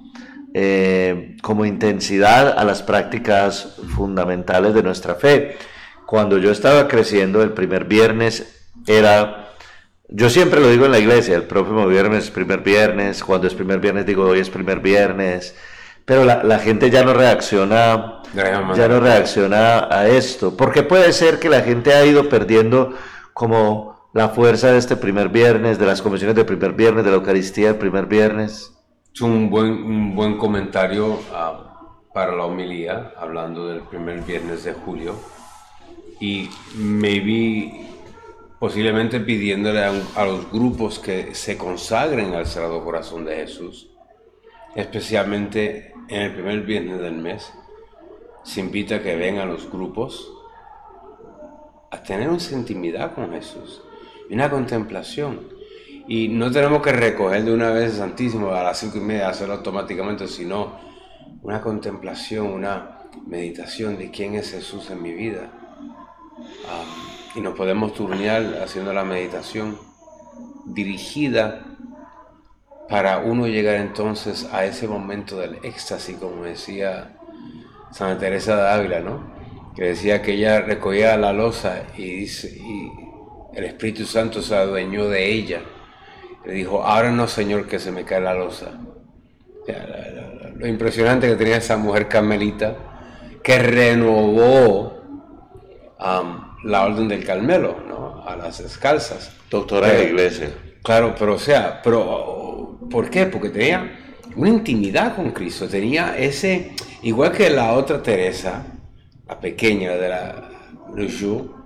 [0.53, 5.57] eh, como intensidad a las prácticas fundamentales de nuestra fe.
[6.05, 9.51] Cuando yo estaba creciendo el primer viernes era,
[10.09, 13.53] yo siempre lo digo en la iglesia, el próximo viernes es primer viernes, cuando es
[13.53, 15.55] primer viernes digo hoy es primer viernes,
[16.03, 21.47] pero la, gente ya no reacciona, ya no reacciona a esto, porque puede ser que
[21.47, 22.93] la gente ha ido perdiendo
[23.33, 27.17] como la fuerza de este primer viernes, de las comisiones del primer viernes, de la
[27.17, 28.73] Eucaristía del primer viernes.
[29.13, 34.71] Es un buen, un buen comentario ah, para la homilía, hablando del primer viernes de
[34.71, 35.15] julio.
[36.21, 37.87] Y me vi
[38.57, 43.89] posiblemente pidiéndole a, a, los grupos que se consagren al Sagrado Corazón de Jesús,
[44.75, 47.51] especialmente en el primer viernes del mes,
[48.43, 50.31] se invita a que vengan los grupos
[51.91, 53.81] a tener una intimidad con Jesús
[54.29, 55.50] y una contemplación
[56.07, 59.29] y no tenemos que recoger de una vez el Santísimo a las cinco y media,
[59.29, 60.79] hacerlo automáticamente, sino
[61.41, 65.51] una contemplación, una meditación de quién es Jesús en mi vida.
[67.33, 69.77] y nos podemos turnear haciendo la meditación
[70.65, 71.65] dirigida
[72.89, 77.17] para uno llegar entonces a ese momento del éxtasis, como decía
[77.91, 79.31] Santa Teresa de Ávila, ¿no?
[79.75, 82.91] Que decía que ella recogía la losa y, y
[83.53, 85.61] el Espíritu Santo se adueñó de ella
[86.45, 88.71] le dijo, ahora no, Señor, que se me cae la losa.
[90.55, 92.75] lo impresionante que tenía esa mujer carmelita
[93.43, 95.01] que renovó
[96.63, 98.23] la orden del Carmelo, ¿no?
[98.27, 99.35] A las descalzas.
[99.49, 100.49] Doctora de la iglesia.
[100.83, 103.25] Claro, pero o sea, pero ¿por qué?
[103.25, 103.99] Porque tenía
[104.35, 106.71] una intimidad con Cristo, tenía ese,
[107.03, 108.65] igual que la otra Teresa,
[109.27, 110.49] la pequeña de la
[110.95, 111.60] Lisieux,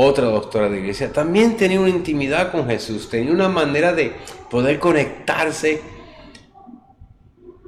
[0.00, 4.14] otra doctora de iglesia, también tenía una intimidad con Jesús, tenía una manera de
[4.50, 5.82] poder conectarse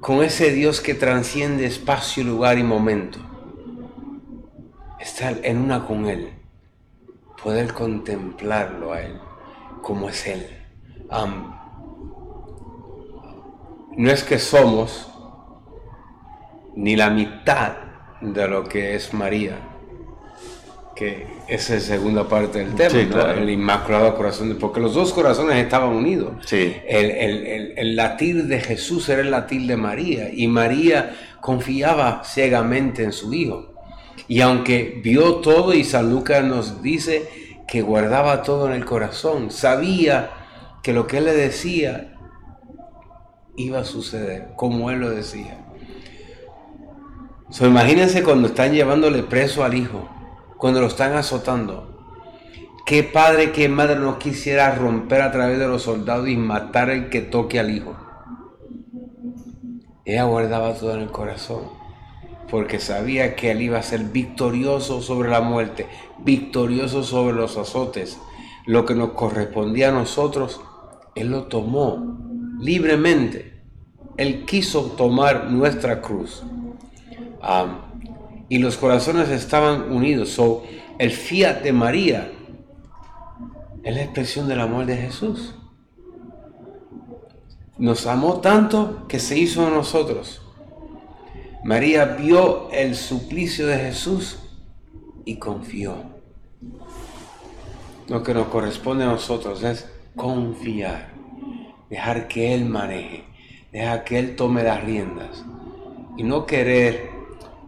[0.01, 3.19] con ese Dios que transciende espacio, lugar y momento.
[4.99, 6.31] Estar en una con Él,
[7.43, 9.21] poder contemplarlo a Él,
[9.83, 10.47] como es Él.
[13.97, 15.09] no es que somos
[16.75, 17.77] ni la mitad
[18.23, 19.72] de lo que es María
[21.03, 25.13] que esa es la segunda parte del tema, el Inmaculado Corazón, de, porque los dos
[25.13, 26.35] corazones estaban unidos.
[26.47, 26.77] Sí.
[26.87, 33.03] El, el, el, latir de Jesús era el latir de María, y María confiaba ciegamente
[33.03, 33.75] en su Hijo.
[34.29, 37.29] Y aunque vio todo, y San Lucas nos dice
[37.67, 40.31] que guardaba todo en el corazón, sabía
[40.85, 42.15] que lo que él le decía
[43.57, 45.59] iba a suceder, como él lo decía.
[47.51, 50.09] So, imagínense cuando están llevándole preso al hijo
[50.63, 51.89] cuando lo están azotando.
[52.87, 57.11] ¿Qué padre, qué madre no quisiera romper a través de los soldados y matar el
[57.11, 57.97] que toque al hijo?
[60.05, 61.63] Ella guardaba todo en el corazón,
[62.49, 65.89] porque sabía que él iba a ser victorioso sobre la muerte,
[66.21, 68.21] victorioso sobre los azotes.
[68.65, 70.61] Lo que nos correspondía a nosotros,
[71.17, 72.21] él lo tomó
[72.61, 73.65] libremente.
[74.17, 76.45] Él quiso tomar nuestra cruz.
[77.41, 77.92] Ah,
[78.53, 80.29] y los corazones estaban unidos.
[80.29, 80.63] So,
[80.99, 82.33] el fiat de María
[83.83, 85.55] es la expresión del amor de Jesús.
[87.79, 90.43] Nos amó tanto que se hizo a nosotros.
[91.65, 94.39] María vio el suplicio de Jesús
[95.25, 95.97] y confió.
[98.07, 101.15] Lo que nos corresponde a nosotros es confiar,
[101.89, 103.25] dejar que Él maneje,
[103.73, 105.43] dejar que Él tome las riendas
[106.19, 107.12] y no querer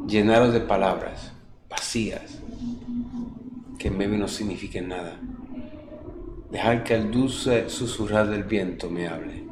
[0.06, 1.32] llenaros de palabras
[1.68, 2.38] vacías
[3.78, 5.16] que en medio no signifiquen nada.
[6.50, 9.44] Dejar que el dulce susurrar del viento me hable.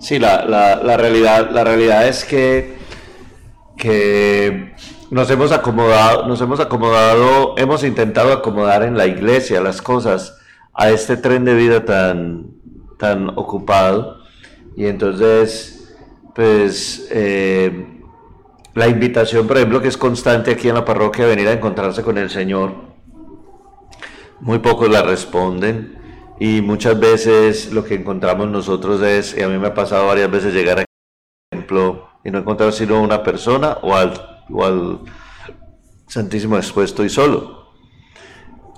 [0.00, 2.74] Sí, la, la, realidad, la realidad es que,
[3.76, 4.72] que
[5.10, 10.36] nos hemos acomodado, nos hemos acomodado, hemos intentado acomodar en la iglesia las cosas
[10.74, 12.46] a este tren de vida tan,
[12.98, 14.22] tan ocupado.
[14.76, 15.94] Y entonces,
[16.34, 17.91] pues, eh,
[18.74, 22.02] la invitación, por ejemplo, que es constante aquí en la parroquia, a venir a encontrarse
[22.02, 22.74] con el Señor,
[24.40, 25.98] muy pocos la responden
[26.40, 30.30] y muchas veces lo que encontramos nosotros es, y a mí me ha pasado varias
[30.30, 30.84] veces llegar a
[31.52, 34.14] ejemplo y no encontrar sino una persona o al,
[34.50, 35.00] o al
[36.08, 37.72] Santísimo expuesto y solo.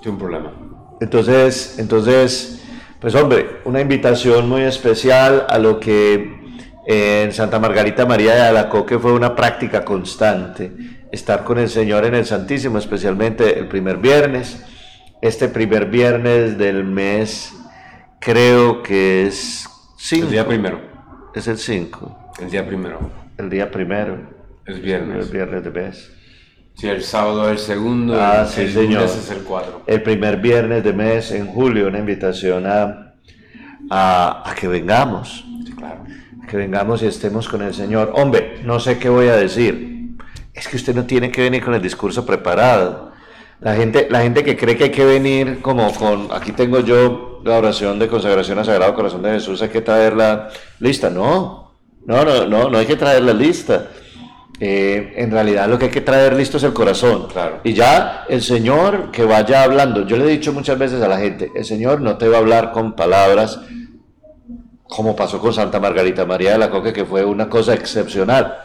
[0.01, 0.53] Tiene un problema.
[1.01, 2.63] Entonces, entonces,
[3.01, 6.44] pues hombre, una invitación muy especial a lo que
[6.87, 10.71] En Santa Margarita María de Alacoque fue una práctica constante
[11.11, 14.63] estar con el Señor en el Santísimo, especialmente el primer viernes.
[15.21, 17.53] Este primer viernes del mes
[18.19, 19.67] creo que es
[19.97, 20.25] 5.
[20.25, 20.79] El día primero.
[21.33, 22.33] Es el 5.
[22.39, 22.99] El día primero.
[23.37, 24.19] El día primero.
[24.65, 25.25] Es viernes.
[25.25, 26.11] El viernes de mes.
[26.75, 28.21] Sí, el sábado es el segundo.
[28.21, 29.03] Ah, el, sí, el señor.
[29.03, 29.83] es el 4.
[29.87, 33.15] El primer viernes de mes en julio, una invitación a,
[33.89, 35.45] a, a que vengamos.
[35.65, 36.03] Sí, claro.
[36.45, 38.11] Que vengamos y estemos con el Señor.
[38.15, 40.15] Hombre, no sé qué voy a decir.
[40.53, 43.11] Es que usted no tiene que venir con el discurso preparado.
[43.61, 47.41] La gente, la gente que cree que hay que venir como con, aquí tengo yo
[47.43, 51.09] la oración de consagración al Sagrado Corazón de Jesús, hay que traerla lista.
[51.09, 51.71] No,
[52.05, 53.87] no, no, no, no hay que traerla lista.
[54.59, 57.27] Eh, en realidad lo que hay que traer listo es el corazón.
[57.27, 57.59] Claro.
[57.63, 61.17] Y ya el Señor que vaya hablando, yo le he dicho muchas veces a la
[61.17, 63.59] gente, el Señor no te va a hablar con palabras
[64.87, 68.57] como pasó con Santa Margarita María de la Coque, que fue una cosa excepcional.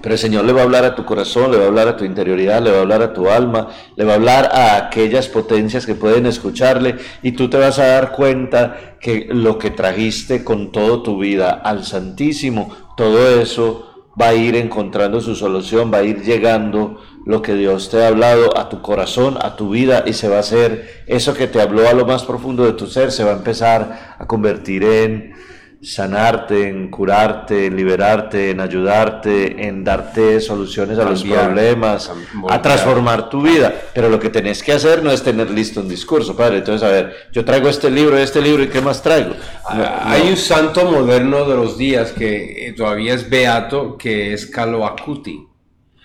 [0.00, 1.96] Pero el Señor le va a hablar a tu corazón, le va a hablar a
[1.96, 5.26] tu interioridad, le va a hablar a tu alma, le va a hablar a aquellas
[5.28, 10.44] potencias que pueden escucharle y tú te vas a dar cuenta que lo que trajiste
[10.44, 15.98] con toda tu vida al Santísimo, todo eso va a ir encontrando su solución, va
[15.98, 20.02] a ir llegando lo que Dios te ha hablado a tu corazón, a tu vida
[20.06, 22.86] y se va a hacer eso que te habló a lo más profundo de tu
[22.86, 25.34] ser, se va a empezar a convertir en
[25.82, 32.10] sanarte, en curarte, en liberarte, en ayudarte, en darte soluciones a los problemas,
[32.48, 33.74] a transformar tu vida.
[33.92, 36.58] Pero lo que tenés que hacer no es tener listo un discurso, padre.
[36.58, 39.34] Entonces, a ver, yo traigo este libro, este libro, ¿y qué más traigo?
[39.34, 39.36] No,
[39.66, 40.10] Ah, no.
[40.12, 44.86] Hay un santo moderno de los días que eh, todavía es beato, que es Carlo
[44.86, 45.47] Acuti.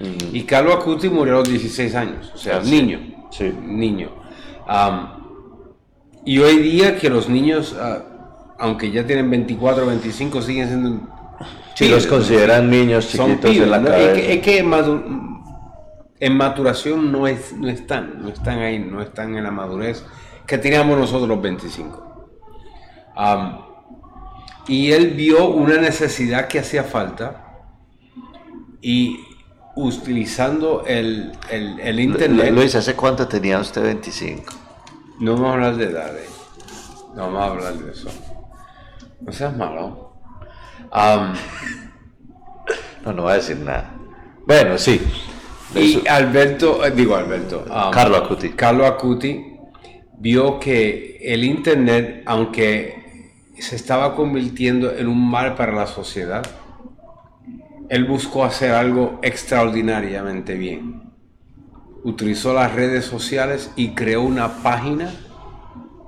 [0.04, 0.30] Ujú.
[0.36, 2.72] Y Carlo Acuti murió a los 16 años, o sea, Ah, sí.
[2.72, 3.00] niño.
[3.32, 3.52] Sí.
[3.62, 4.10] Niño.
[6.26, 8.04] Y hoy día que los niños, ah,
[8.60, 11.00] aunque ya tienen 24 o 25, siguen siendo...
[11.76, 13.88] Si los consideran niños Son chiquitos pibes, en la ¿no?
[13.89, 14.12] cabeza.
[14.12, 15.08] Es que, es que
[16.20, 20.06] en maturación no, es, no están, no están ahí, no están en la madurez
[20.46, 22.30] que teníamos nosotros los 25.
[23.16, 23.60] Am,
[24.68, 27.63] y él vio una necesidad que hacía falta
[28.82, 29.20] y
[29.76, 34.54] utilizando el, el, el internet, Luis, ¿hace cuánto tenía usted 25?
[35.20, 36.30] no vamos a hablar de edades,
[37.16, 38.10] no vamos a hablar de eso.
[39.22, 40.14] No seas malo.
[40.92, 41.34] Am,
[43.06, 43.92] No, no va a decir nada.
[44.46, 45.02] Bueno, sí.
[45.76, 48.50] Y Alberto, eh, digo Alberto, um, Carlo Acuti.
[48.50, 49.58] Carlo Acuti
[50.18, 56.44] vio que el Internet, aunque se estaba convirtiendo en un mal para la sociedad,
[57.89, 61.12] él buscó hacer algo extraordinariamente bien.
[62.04, 65.13] Utilizó las redes sociales y creó una página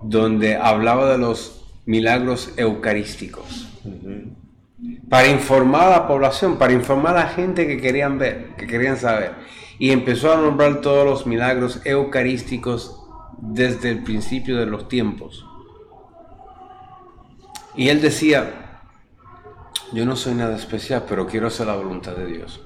[0.03, 3.67] donde hablaba de los milagros eucarísticos
[5.09, 8.97] para informar a la población, para informar a la gente que querían ver, que querían
[8.97, 9.33] saber.
[9.77, 13.01] Y empezó a nombrar todos los milagros eucarísticos
[13.37, 15.45] desde el principio de los tiempos.
[17.75, 18.64] Y él decía,
[19.91, 22.61] yo no soy nada especial, pero quiero hacer la voluntad de Dios.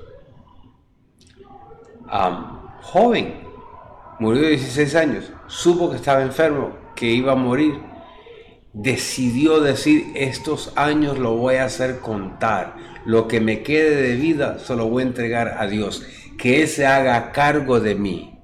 [2.82, 3.42] Joven,
[4.20, 7.90] murió de 16 años, supo que estaba enfermo, que iba a morir
[8.74, 14.60] decidió decir, estos años lo voy a hacer contar, lo que me quede de vida
[14.60, 16.06] se lo voy a entregar a Dios,
[16.38, 18.40] que Él se haga cargo de mí.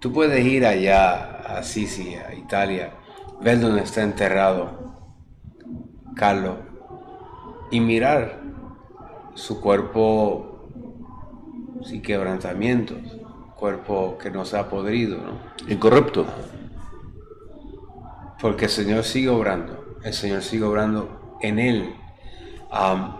[0.00, 2.92] Tú puedes ir allá a Sisi, a Italia,
[3.40, 4.84] ver dónde está enterrado
[6.14, 6.56] Carlos
[7.70, 8.40] y mirar
[9.34, 10.68] su cuerpo
[11.84, 12.98] sin quebrantamientos,
[13.54, 15.38] cuerpo que no se ha podrido, ¿no?
[15.72, 16.26] Incorrupto.
[18.40, 21.94] porque el Señor sigue obrando, el Señor sigue obrando en él.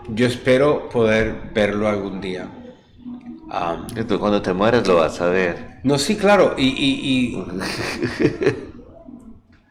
[0.09, 2.47] Yo espero poder verlo algún día.
[3.95, 5.79] Y tú cuando te mueres lo vas a ver.
[5.83, 7.45] no, sí, claro, y, y- y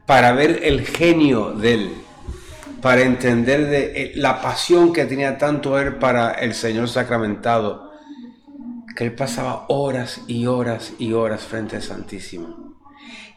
[0.07, 1.91] para ver el genio de él,
[2.83, 7.91] para entender de eh, la pasión que tenía tanto él para el Señor sacramentado,
[8.97, 12.77] que él pasaba horas y horas y horas frente al Santísimo.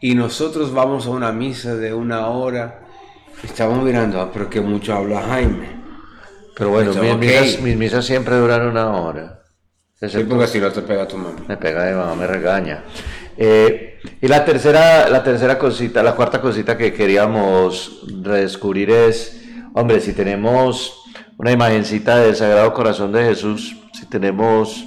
[0.01, 2.81] Y nosotros vamos a una misa de una hora,
[3.43, 5.79] estamos mirando, ah, pero que mucho habla Jaime.
[6.55, 7.19] Pero bueno, mis, ok.
[7.19, 9.43] misas, mis misas siempre duran una hora.
[9.95, 11.35] Sí, Excepto- porque si no te pega tu mamá.
[11.47, 12.83] Me pega de mamá, me regaña.
[13.41, 19.41] Eh, y la tercera, la tercera cosita, la cuarta cosita que queríamos redescubrir es,
[19.73, 21.01] hombre, si tenemos
[21.37, 24.85] una imagencita del Sagrado Corazón de Jesús, si tenemos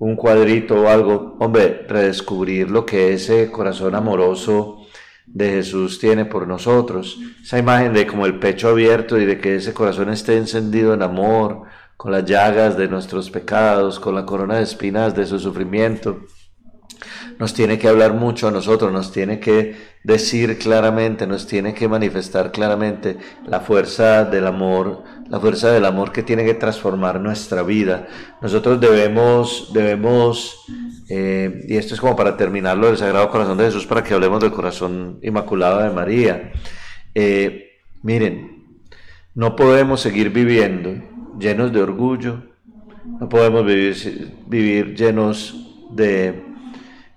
[0.00, 4.84] un cuadrito o algo, hombre, redescubrir lo que es ese corazón amoroso
[5.24, 7.20] de Jesús tiene por nosotros.
[7.40, 11.02] Esa imagen de como el pecho abierto y de que ese corazón esté encendido en
[11.02, 11.62] amor,
[11.96, 16.26] con las llagas de nuestros pecados, con la corona de espinas de su sufrimiento.
[17.38, 21.88] Nos tiene que hablar mucho a nosotros, nos tiene que decir claramente, nos tiene que
[21.88, 23.16] manifestar claramente
[23.46, 28.06] la fuerza del amor, la fuerza del amor que tiene que transformar nuestra vida.
[28.40, 30.64] Nosotros debemos, debemos,
[31.08, 34.40] eh, y esto es como para terminarlo del Sagrado Corazón de Jesús, para que hablemos
[34.40, 36.52] del corazón inmaculado de María.
[37.14, 38.64] Eh, miren,
[39.34, 41.02] no podemos seguir viviendo
[41.38, 42.42] llenos de orgullo,
[43.20, 45.54] no podemos vivir, vivir llenos
[45.90, 46.45] de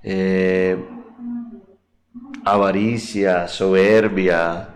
[0.04, 0.78] eh,
[2.46, 4.70] avaricia, soberbia,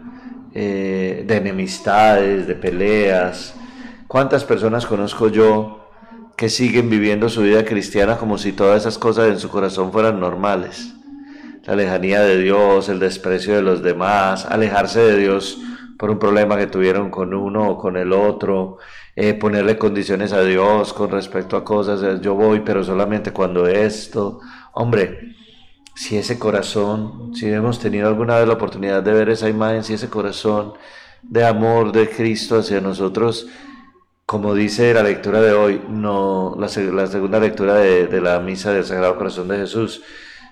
[0.53, 3.55] eh, de enemistades, de peleas.
[4.07, 5.89] ¿Cuántas personas conozco yo
[6.37, 10.19] que siguen viviendo su vida cristiana como si todas esas cosas en su corazón fueran
[10.19, 10.93] normales?
[11.65, 15.59] La lejanía de Dios, el desprecio de los demás, alejarse de Dios
[15.97, 18.77] por un problema que tuvieron con uno o con el otro,
[19.15, 23.67] eh, ponerle condiciones a Dios con respecto a cosas, eh, yo voy, pero solamente cuando
[23.67, 24.41] esto.
[24.73, 25.35] Hombre,
[25.95, 29.93] si ese corazón, si hemos tenido alguna vez la oportunidad de ver esa imagen, si
[29.93, 30.73] ese corazón
[31.21, 33.47] de amor de Cristo hacia nosotros,
[34.25, 39.15] como dice la lectura de hoy, no la, segunda lectura de, la misa del Sagrado
[39.15, 40.01] Corazón de Jesús,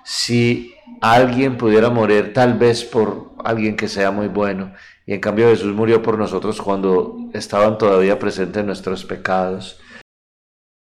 [0.03, 4.73] si alguien pudiera morir tal vez por alguien que sea muy bueno,
[5.07, 9.79] y en cambio Jesús murió por nosotros cuando estaban todavía presentes nuestros pecados.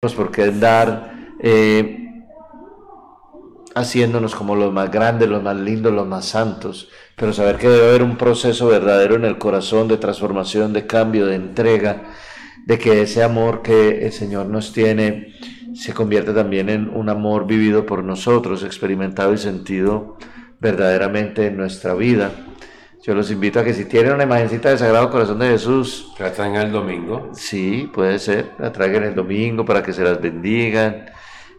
[0.02, 2.03] No por qué andar eh,
[3.74, 7.88] haciéndonos como los más grandes, los más lindos, los más santos, pero saber que debe
[7.88, 12.02] haber un proceso verdadero en el corazón de transformación, de cambio, de entrega,
[12.66, 15.34] de que ese amor que el Señor nos tiene
[15.74, 20.16] se convierte también en un amor vivido por nosotros, experimentado y sentido
[20.60, 22.30] verdaderamente en nuestra vida.
[23.04, 26.32] Yo los invito a que si tienen una imagencita del Sagrado Corazón de Jesús, la
[26.32, 27.32] traigan el domingo.
[27.34, 31.04] Sí, puede ser, la traigan el domingo para que se las bendigan.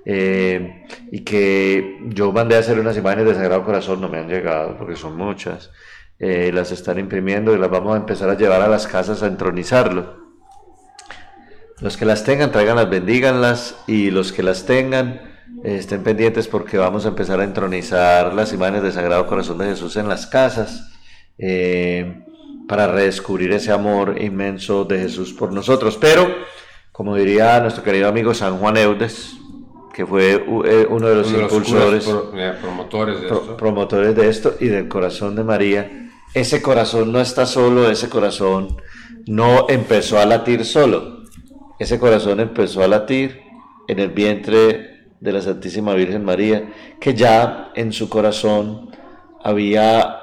[0.07, 4.27] Eh, y que yo mandé a hacer unas imágenes del Sagrado Corazón, no me han
[4.27, 5.71] llegado porque son muchas.
[6.19, 9.27] Eh, las están imprimiendo y las vamos a empezar a llevar a las casas a
[9.27, 10.23] entronizarlo.
[11.81, 15.21] Los que las tengan, tráiganlas, bendíganlas y los que las tengan,
[15.63, 19.65] eh, estén pendientes porque vamos a empezar a entronizar las imágenes del Sagrado Corazón de
[19.65, 20.91] Jesús en las casas.
[22.67, 25.97] Para redescubrir ese amor inmenso de Jesús por nosotros.
[25.99, 26.33] Pero,
[26.93, 29.35] como diría nuestro querido amigo San Juan Eudes,
[29.95, 33.55] que fue eh, uno de los impulsores, eh, promotores, de esto.
[33.55, 38.75] promotores de esto y del corazón de María, ese corazón no está solo, ese corazón
[39.25, 41.23] no empezó a latir solo,
[41.79, 43.39] ese corazón empezó a latir
[43.87, 48.89] en el vientre de la Santísima Virgen María, que ya en su corazón
[49.41, 50.17] había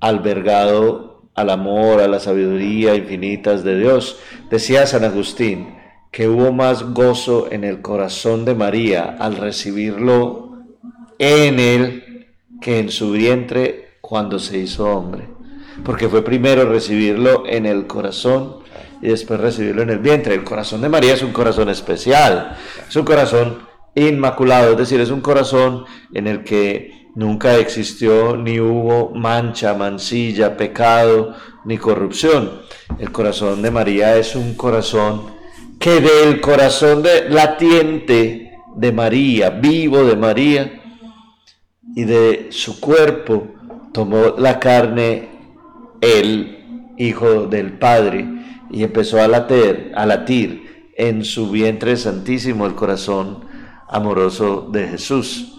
[0.00, 4.20] albergado al amor, a la sabiduría infinitas de Dios.
[4.48, 5.77] Decía San Agustín
[6.10, 10.58] que hubo más gozo en el corazón de María al recibirlo
[11.18, 12.28] en él
[12.60, 15.28] que en su vientre cuando se hizo hombre.
[15.84, 18.58] Porque fue primero recibirlo en el corazón
[19.00, 20.34] y después recibirlo en el vientre.
[20.34, 22.56] El corazón de María es un corazón especial,
[22.88, 23.58] es un corazón
[23.94, 30.56] inmaculado, es decir, es un corazón en el que Nunca existió ni hubo mancha, mancilla,
[30.56, 31.34] pecado
[31.64, 32.62] ni corrupción.
[33.00, 35.22] El corazón de María es un corazón
[35.78, 40.82] que del corazón de, latiente de María, vivo de María,
[41.94, 43.48] y de su cuerpo
[43.92, 45.28] tomó la carne
[46.00, 48.26] el Hijo del Padre
[48.70, 53.44] y empezó a latir, a latir en su vientre santísimo el corazón
[53.88, 55.58] amoroso de Jesús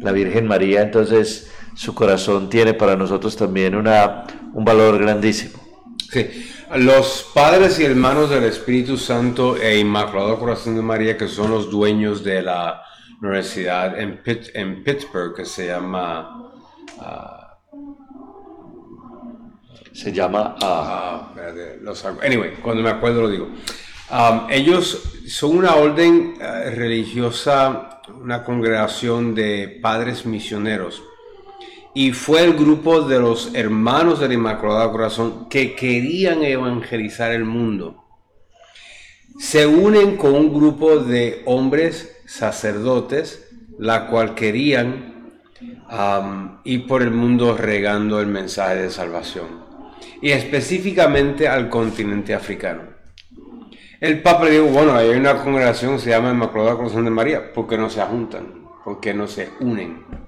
[0.00, 5.67] la Virgen María, entonces su corazón tiene para nosotros también una, un valor grandísimo.
[6.10, 11.50] Sí, los padres y hermanos del Espíritu Santo e Inmaculado Corazón de María, que son
[11.50, 12.82] los dueños de la
[13.20, 14.20] universidad en,
[14.54, 16.50] en Pittsburgh, que se llama...
[16.98, 17.58] Ah,
[19.92, 20.56] se llama...
[20.62, 23.48] Uh, los, anyway, cuando me acuerdo lo digo.
[24.10, 31.02] Um, ellos son una orden uh, religiosa una congregación de padres misioneros.
[31.98, 38.04] Y fue el grupo de los hermanos del Inmaculado Corazón que querían evangelizar el mundo.
[39.40, 45.40] Se unen con un grupo de hombres sacerdotes, la cual querían
[46.62, 49.48] ir por el mundo regando el mensaje de salvación.
[50.22, 52.82] Y específicamente al continente africano.
[53.98, 57.52] El Papa le dijo, bueno, hay una congregación que se llama Inmaculada Corazón de María,
[57.52, 58.68] ¿por qué no se juntan?
[58.84, 60.27] ¿Por qué no se unen?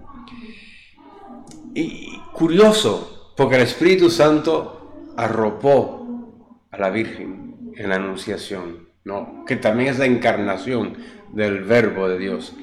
[1.74, 6.36] Y Curioso, porque el Espíritu Santo arropó
[6.70, 9.44] a la Virgen en la Anunciación, ¿no?
[9.46, 10.96] que también es la encarnación
[11.32, 12.54] del Verbo de Dios.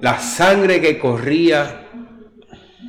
[0.00, 1.86] La sangre que corría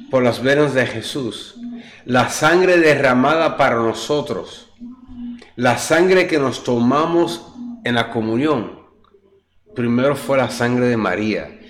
[0.10, 1.58] por las venas de Jesús,
[2.06, 4.74] la sangre derramada para nosotros,
[5.56, 8.82] la sangre que nos tomamos en la comunión,
[9.76, 11.61] primero fue la sangre de María.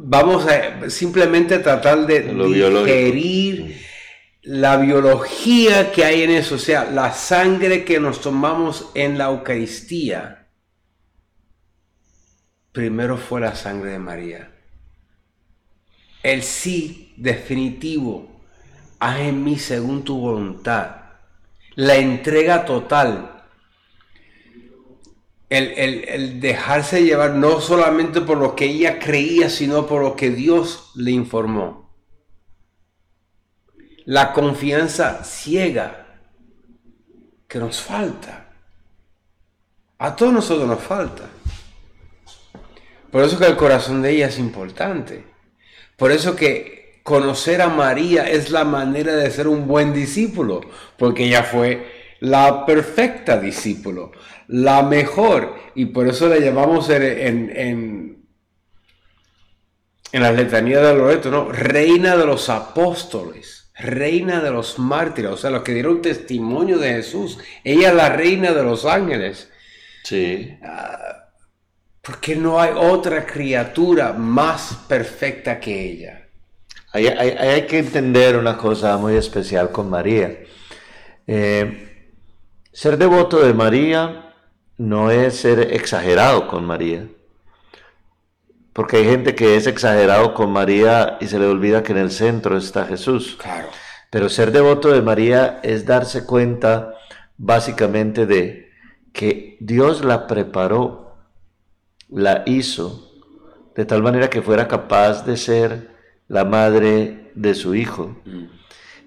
[0.00, 3.82] Vamos a simplemente tratar de digerir
[4.42, 9.24] la biología que hay en eso, o sea, la sangre que nos tomamos en la
[9.24, 10.46] Eucaristía.
[12.70, 14.52] Primero fue la sangre de María.
[16.22, 18.40] El sí definitivo,
[19.00, 20.94] haz en mí según tu voluntad.
[21.74, 23.37] La entrega total
[25.50, 30.92] el, dejarse llevar no solamente por lo que ella creía, sino por lo que Dios
[30.94, 31.90] le informó.
[34.04, 36.06] La confianza ciega
[37.46, 38.50] que nos falta.
[39.98, 41.24] A todos nosotros nos falta.
[43.10, 45.24] Por eso que el corazón de ella es importante.
[45.96, 50.60] Por eso que conocer a María es la manera de ser un buen discípulo,
[50.98, 54.12] porque ella fue la perfecta discípulo,
[54.48, 55.54] la mejor.
[55.74, 58.26] Y por eso la llamamos en, en,
[60.12, 61.50] en, las letanías de Loreto, ¿no?
[61.52, 66.94] Reina de los apóstoles, reina de los mártires, o sea, los que dieron testimonio de
[66.94, 67.38] Jesús.
[67.62, 69.50] Ella es la reina de los ángeles.
[70.04, 70.58] Sí.
[70.62, 71.28] Ah,
[72.02, 76.28] porque no hay otra criatura más perfecta que ella.
[76.90, 80.38] Hay, hay, que entender una cosa muy especial con María.
[81.26, 81.87] Eh,
[82.78, 84.34] ser devoto de María
[84.76, 87.08] no es ser exagerado con María.
[88.72, 92.12] Porque hay gente que es exagerado con María y se le olvida que en el
[92.12, 93.36] centro está Jesús.
[93.42, 93.66] Claro.
[94.10, 96.94] Pero ser devoto de María es darse cuenta
[97.36, 98.70] básicamente de
[99.12, 101.16] que Dios la preparó,
[102.08, 103.10] la hizo,
[103.74, 105.96] de tal manera que fuera capaz de ser
[106.28, 108.16] la madre de su hijo.
[108.24, 108.44] Mm.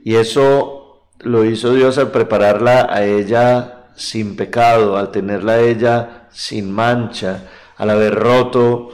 [0.04, 0.81] Y eso
[1.24, 7.44] lo hizo Dios al prepararla a ella sin pecado, al tenerla ella sin mancha,
[7.78, 8.90] al haber roto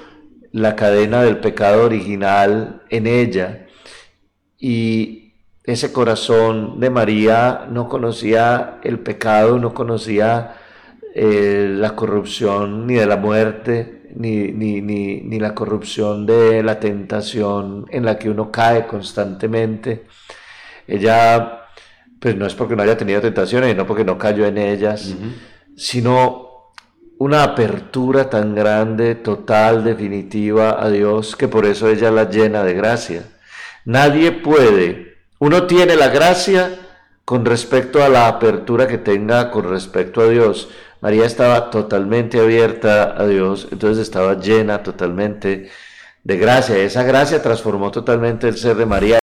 [0.51, 3.67] la cadena del pecado original en ella.
[4.57, 10.55] Y ese corazón de María no conocía el pecado, no conocía
[11.13, 16.79] eh, la corrupción ni de la muerte, ni, ni, ni, ni la corrupción de la
[16.79, 20.05] tentación en la que uno cae constantemente.
[20.87, 21.66] Ella
[22.19, 25.15] pues no es porque no haya tenido tentaciones y no porque no cayó en ellas,
[25.75, 26.73] sino
[27.19, 32.73] una apertura tan grande, total, definitiva a Dios, que por eso ella la llena de
[32.73, 33.23] gracia.
[33.85, 36.79] Nadie puede, uno tiene la gracia
[37.25, 40.69] con respecto a la apertura que tenga con respecto a Dios.
[41.01, 45.69] María estaba totalmente abierta a Dios, entonces estaba llena totalmente
[46.23, 46.77] de gracia.
[46.77, 49.19] Esa gracia transformó totalmente el ser de María,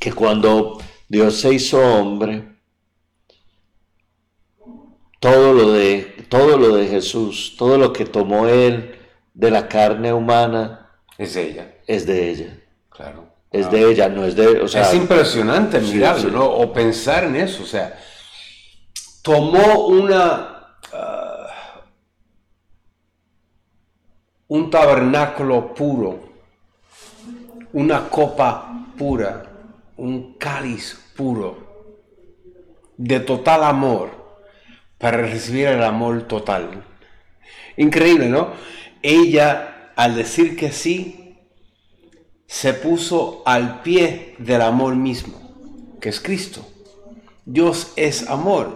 [0.00, 0.78] que cuando
[1.08, 2.54] Dios se hizo hombre.
[5.20, 8.98] Todo lo de todo lo de Jesús, todo lo que tomó él
[9.32, 11.74] de la carne humana es de ella.
[11.86, 12.58] Es de ella.
[12.90, 13.28] Claro.
[13.50, 16.44] Es de ella, no es de, es impresionante mirarlo, ¿no?
[16.44, 17.96] O pensar en eso, o sea,
[19.22, 21.34] tomó una uh,
[24.48, 26.18] un tabernáculo puro,
[27.72, 29.53] una copa pura,
[29.96, 31.92] un cáliz puro,
[32.96, 34.10] de total amor,
[34.98, 36.84] para recibir el amor total.
[37.76, 38.52] Increíble, ¿no?
[39.02, 41.36] Ella, al decir que sí,
[42.46, 46.66] se puso al pie del amor mismo, que es Cristo.
[47.44, 48.74] Dios es amor.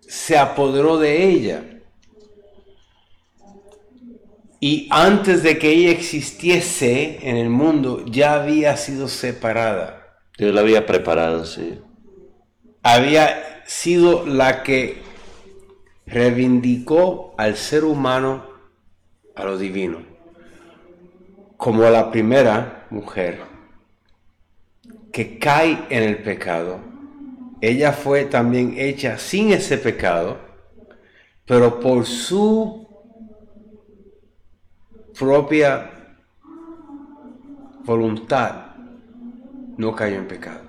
[0.00, 1.73] Se apoderó de ella.
[4.66, 10.16] Y antes de que ella existiese en el mundo, ya había sido separada.
[10.38, 11.80] Dios la había preparado, sí.
[12.82, 15.02] Había sido la que
[16.06, 18.46] reivindicó al ser humano
[19.36, 19.98] a lo divino.
[21.58, 23.42] Como la primera mujer
[25.12, 26.80] que cae en el pecado.
[27.60, 30.38] Ella fue también hecha sin ese pecado,
[31.44, 32.83] pero por su
[35.18, 35.90] propia
[37.84, 38.66] voluntad
[39.76, 40.62] no cayó en pecado.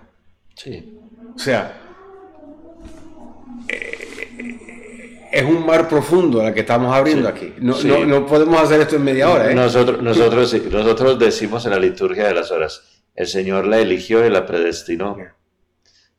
[0.56, 0.98] Sí.
[1.36, 1.82] O sea,
[3.68, 7.54] eh, es un mar profundo el que estamos abriendo aquí.
[7.60, 7.76] No,
[8.06, 9.52] no, podemos hacer esto en media hora.
[9.52, 9.56] ¿eh?
[9.56, 12.84] Nosotros, nosotros, nosotros decimos en la liturgia de las horas,
[13.16, 15.18] el Señor la eligió y la predestinó.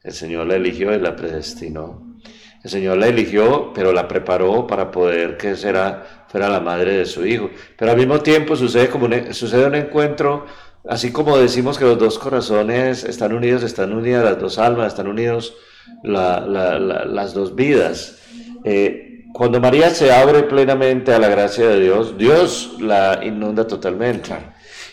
[0.03, 2.17] El Señor la eligió y la predestinó.
[2.63, 7.07] El Señor la eligió, pero la preparó para poder que será, fuera la madre de
[7.07, 7.51] su hijo.
[7.77, 10.47] Pero al mismo tiempo sucede, como un, sucede un encuentro,
[10.89, 15.09] así como decimos que los dos corazones están unidos, están unidas las dos almas, están
[15.09, 15.55] unidos
[16.03, 18.19] las dos vidas.
[18.65, 24.33] Eh, cuando María se abre plenamente a la gracia de Dios, Dios la inunda totalmente.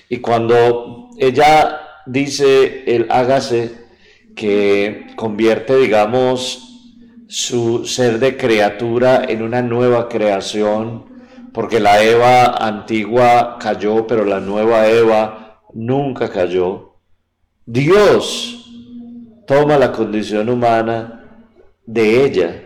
[0.09, 3.83] Y cuando ella dice el hágase,
[4.35, 6.69] que convierte, digamos,
[7.27, 11.05] su ser de criatura en una nueva creación,
[11.53, 16.95] porque la Eva antigua cayó, pero la nueva Eva nunca cayó.
[17.65, 18.71] Dios
[19.47, 21.45] toma la condición humana
[21.85, 22.63] de ella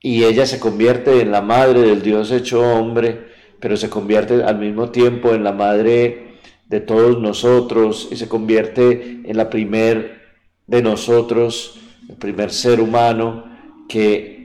[0.00, 3.26] y ella se convierte en la madre del Dios hecho hombre,
[3.58, 6.36] pero se convierte al mismo tiempo en la madre
[6.68, 10.22] de todos nosotros y se convierte en la primer
[10.66, 13.44] de nosotros, el primer ser humano
[13.88, 14.43] que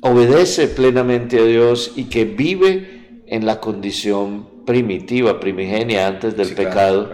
[0.00, 7.10] obedece plenamente a Dios y que vive en la condición primitiva, primigenia antes del pecado,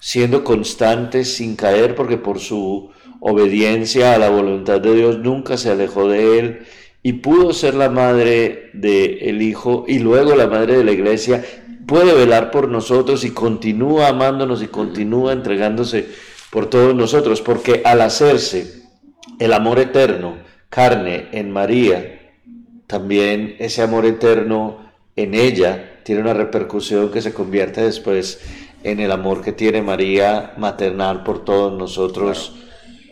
[0.00, 5.70] siendo constante sin caer porque por su obediencia a la voluntad de Dios nunca se
[5.70, 6.66] alejó de él
[7.02, 11.44] y pudo ser la madre del Hijo y luego la madre de la iglesia,
[11.86, 16.06] puede velar por nosotros y continúa amándonos y continúa entregándose
[16.50, 18.84] por todos nosotros, porque al hacerse
[19.38, 20.38] el amor eterno,
[20.70, 22.13] carne en María,
[22.94, 28.38] también ese amor eterno en ella tiene una repercusión que se convierte después
[28.84, 32.54] en el amor que tiene María maternal por todos nosotros.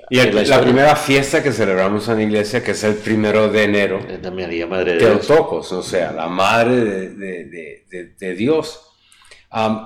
[0.08, 3.98] Y la, primera fiesta que celebramos en la iglesia, que es el primero de enero,
[4.08, 8.82] es de María, Madre de Teotocos, o sea, la Madre de, Dios.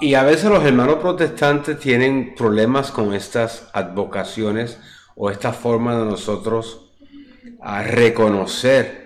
[0.02, 4.78] y a veces los hermanos protestantes tienen problemas con estas advocaciones
[5.14, 6.92] o esta forma de nosotros
[7.62, 9.05] a reconocer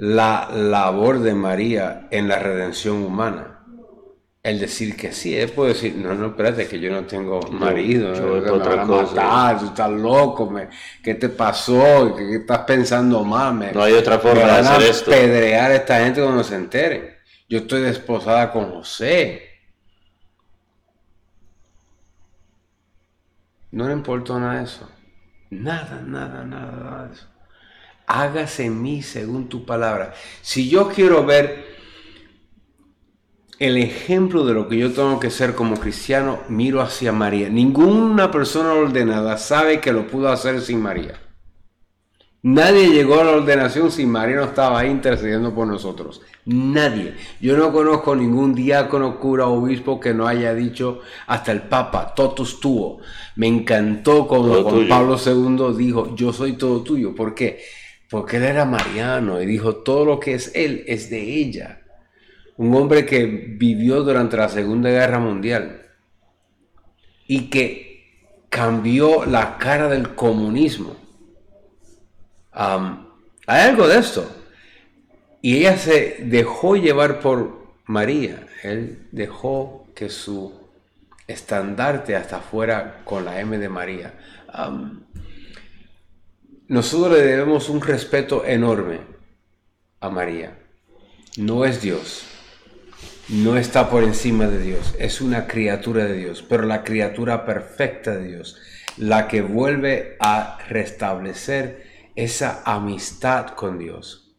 [0.00, 3.58] la labor de María en la redención humana.
[4.42, 8.14] El decir que sí, él puede decir, no, no, espérate, que yo no tengo marido,
[8.14, 9.58] yo me otra cosa.
[9.60, 10.50] tú estás loco,
[11.04, 12.16] ¿qué te pasó?
[12.16, 13.74] ¿Qué, estás pensando más?
[13.74, 15.10] no hay otra forma de hacer esto.
[15.10, 17.18] pedrear a esta gente cuando se entere.
[17.46, 19.42] Yo estoy desposada con José.
[23.72, 24.90] No le importó nada de eso.
[25.50, 27.39] Nada, nada, nada, nada de eso
[28.10, 30.14] hágase en mí según tu palabra.
[30.42, 31.70] Si yo quiero ver
[33.58, 37.48] el ejemplo de lo que yo tengo que ser como cristiano, miro hacia María.
[37.48, 41.20] Ninguna persona ordenada sabe que lo pudo hacer sin María.
[42.42, 46.22] Nadie llegó a la ordenación si María no estaba ahí intercediendo por nosotros.
[46.46, 47.14] Nadie.
[47.38, 52.58] Yo no conozco ningún diácono, cura, obispo que no haya dicho, hasta el Papa, totus
[52.58, 53.00] tuo.
[53.36, 57.14] Me encantó cuando Juan Pablo II dijo, yo soy todo tuyo.
[57.14, 57.60] ¿Por qué?
[58.10, 61.80] Porque él era mariano y dijo, todo lo que es él es de ella.
[62.56, 65.82] Un hombre que vivió durante la Segunda Guerra Mundial
[67.28, 70.96] y que cambió la cara del comunismo.
[72.52, 74.28] hay algo de esto.
[75.40, 78.44] Y ella se dejó llevar por María.
[78.64, 80.52] Él dejó que su
[81.28, 84.12] estandarte hasta fuera con la M de María
[86.70, 89.00] nosotros le debemos un respeto enorme
[89.98, 90.56] a María.
[91.36, 92.24] No es Dios,
[93.28, 98.12] no está por encima de Dios, es una criatura de Dios, pero la criatura perfecta
[98.12, 98.56] de Dios,
[98.96, 104.32] la que vuelve a restablecer esa amistad con Dios.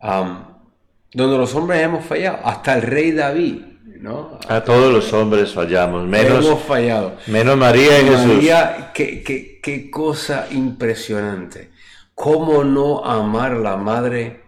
[0.00, 3.64] donde los hombres hemos fallado, hasta el rey David,
[4.00, 4.38] ¿no?
[4.48, 7.16] A todos los hombres fallamos, menos, hemos fallado.
[7.26, 8.34] menos María y Jesús.
[8.34, 11.70] María, qué cosa impresionante.
[12.14, 14.40] ¿Cómo no amar la madre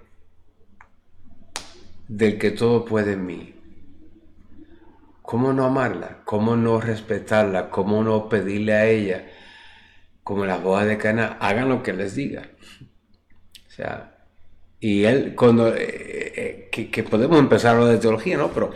[2.08, 3.54] del que todo puede en mí?
[5.30, 6.22] ¿Cómo no amarla?
[6.24, 7.70] ¿Cómo no respetarla?
[7.70, 9.30] ¿Cómo no pedirle a ella,
[10.24, 12.50] como las bodas de Cana, hagan lo que les diga?
[13.68, 14.18] O sea,
[14.80, 18.48] y él, cuando, eh, eh, que, que, podemos empezar hablar de teología, ¿no?
[18.48, 18.72] Pero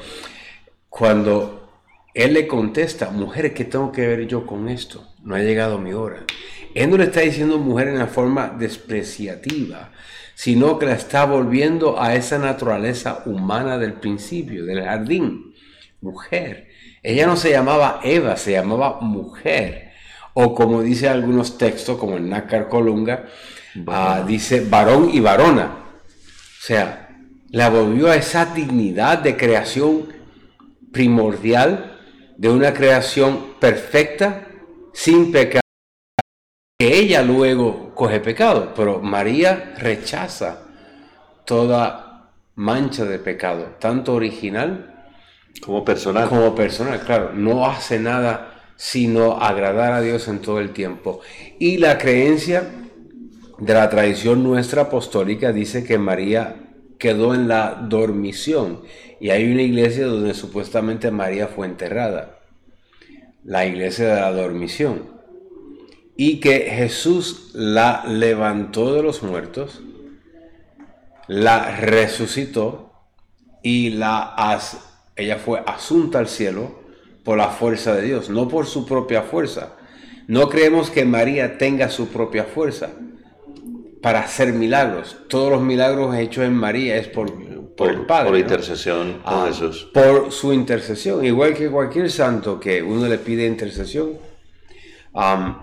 [0.97, 1.72] cuando
[2.14, 5.05] él le contesta, mujer, ¿qué tengo que ver yo con esto?
[5.24, 6.24] No ha llegado mi hora.
[6.72, 9.90] Él no le está diciendo mujer en la forma despreciativa,
[10.36, 15.57] sino que la está volviendo a esa naturaleza humana del principio, del jardín.
[16.01, 16.68] Mujer.
[17.03, 19.90] Ella no se llamaba Eva, se llamaba mujer.
[20.32, 23.24] O como dice algunos textos, como el Nácar Colunga,
[23.88, 25.74] ah, dice varón y varona.
[25.97, 27.09] O sea,
[27.51, 30.14] la volvió a esa dignidad de creación
[30.95, 31.99] primordial,
[32.38, 34.49] de una creación perfecta,
[34.95, 35.61] sin pecado,
[36.78, 40.62] que ella luego coge pecado, pero María rechaza
[41.45, 45.11] toda mancha de pecado, tanto original
[45.61, 46.28] como personal.
[46.28, 51.20] Como personal, claro, no hace nada sino agradar a Dios en todo el tiempo.
[51.59, 52.64] Y la creencia
[53.59, 56.57] de la tradición nuestra apostólica dice que María
[57.05, 58.81] quedó en la dormición.
[59.21, 62.39] Y hay una iglesia donde supuestamente María fue enterrada.
[63.45, 65.11] La iglesia de la dormición.
[66.17, 69.83] Y que Jesús la levantó de los muertos,
[71.29, 72.95] la resucitó
[73.63, 74.35] y la
[75.15, 76.81] ella fue asunta al cielo
[77.23, 79.75] por la fuerza de Dios, no por su propia fuerza.
[80.27, 82.93] No creemos que María tenga su propia fuerza
[84.05, 85.17] para hacer milagros.
[85.31, 87.33] Todos los milagros hechos en María es por,
[87.75, 88.29] por, el Padre.
[88.29, 89.89] Por intercesión con ah, Jesús.
[89.95, 91.25] Por su intercesión.
[91.25, 94.11] Igual que cualquier santo que uno le pide intercesión.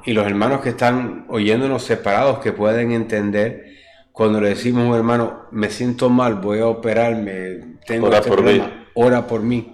[0.08, 3.76] y los hermanos que están oyéndonos separados que pueden entender
[4.12, 8.30] cuando le decimos a un hermano, me siento mal, voy a operarme, tengo ora este
[8.30, 8.74] por problema, mí.
[8.96, 9.72] ora por mí.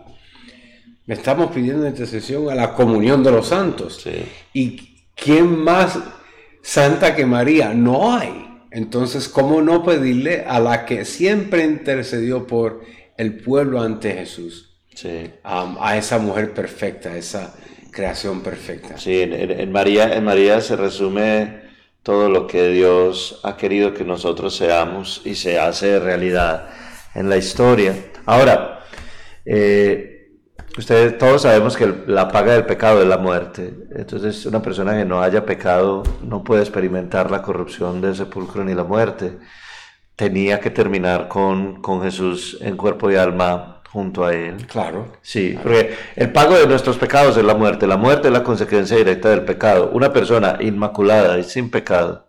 [1.05, 4.05] Me estamos pidiendo intercesión a la comunión de los santos.
[4.51, 5.97] ¿Y quién más
[6.61, 7.74] santa que María?
[7.74, 8.46] No hay.
[8.72, 12.82] Entonces, ¿cómo no pedirle a la que siempre intercedió por
[13.18, 14.63] el pueblo ante Jesús?
[14.93, 15.30] Sí.
[15.43, 17.53] a esa mujer perfecta, esa
[17.91, 18.97] creación perfecta.
[18.97, 21.61] Sí, en, María, en María se resume
[22.01, 26.70] todo lo que Dios ha querido que nosotros seamos y se hace realidad
[27.13, 27.95] en la historia.
[28.26, 28.86] Ahora,
[29.45, 30.16] eh,
[30.78, 33.73] Ustedes todos sabemos que la paga del pecado es la muerte.
[33.95, 38.75] Entonces, una persona que no haya pecado no puede experimentar la corrupción del sepulcro ni
[38.75, 39.39] la muerte.
[40.15, 44.67] Tenía que terminar con, con Jesús en cuerpo y alma junto a él.
[44.67, 45.13] Claro.
[45.23, 47.88] Sí, porque el pago de nuestros pecados es la muerte.
[47.88, 49.89] La muerte es la consecuencia directa del pecado.
[49.93, 52.28] Una persona inmaculada y sin pecado,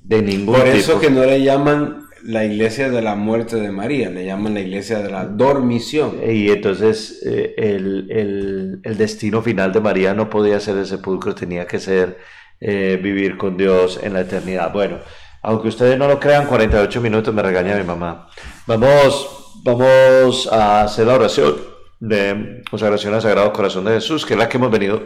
[0.00, 4.10] de ningún Por eso que no le llaman la iglesia de la muerte de María,
[4.10, 6.18] le llaman la iglesia de la dormición.
[6.26, 11.78] Y entonces eh, el, destino final de María no podía ser el sepulcro, tenía que
[11.78, 12.18] ser
[12.60, 14.72] eh, vivir con Dios en la eternidad.
[14.72, 14.98] Bueno,
[15.42, 18.28] aunque ustedes no lo crean, 48 minutos me regaña mi mamá.
[18.66, 21.56] Vamos, vamos a hacer la oración
[22.00, 25.02] de consagración al Sagrado Corazón de Jesús, que es la que hemos venido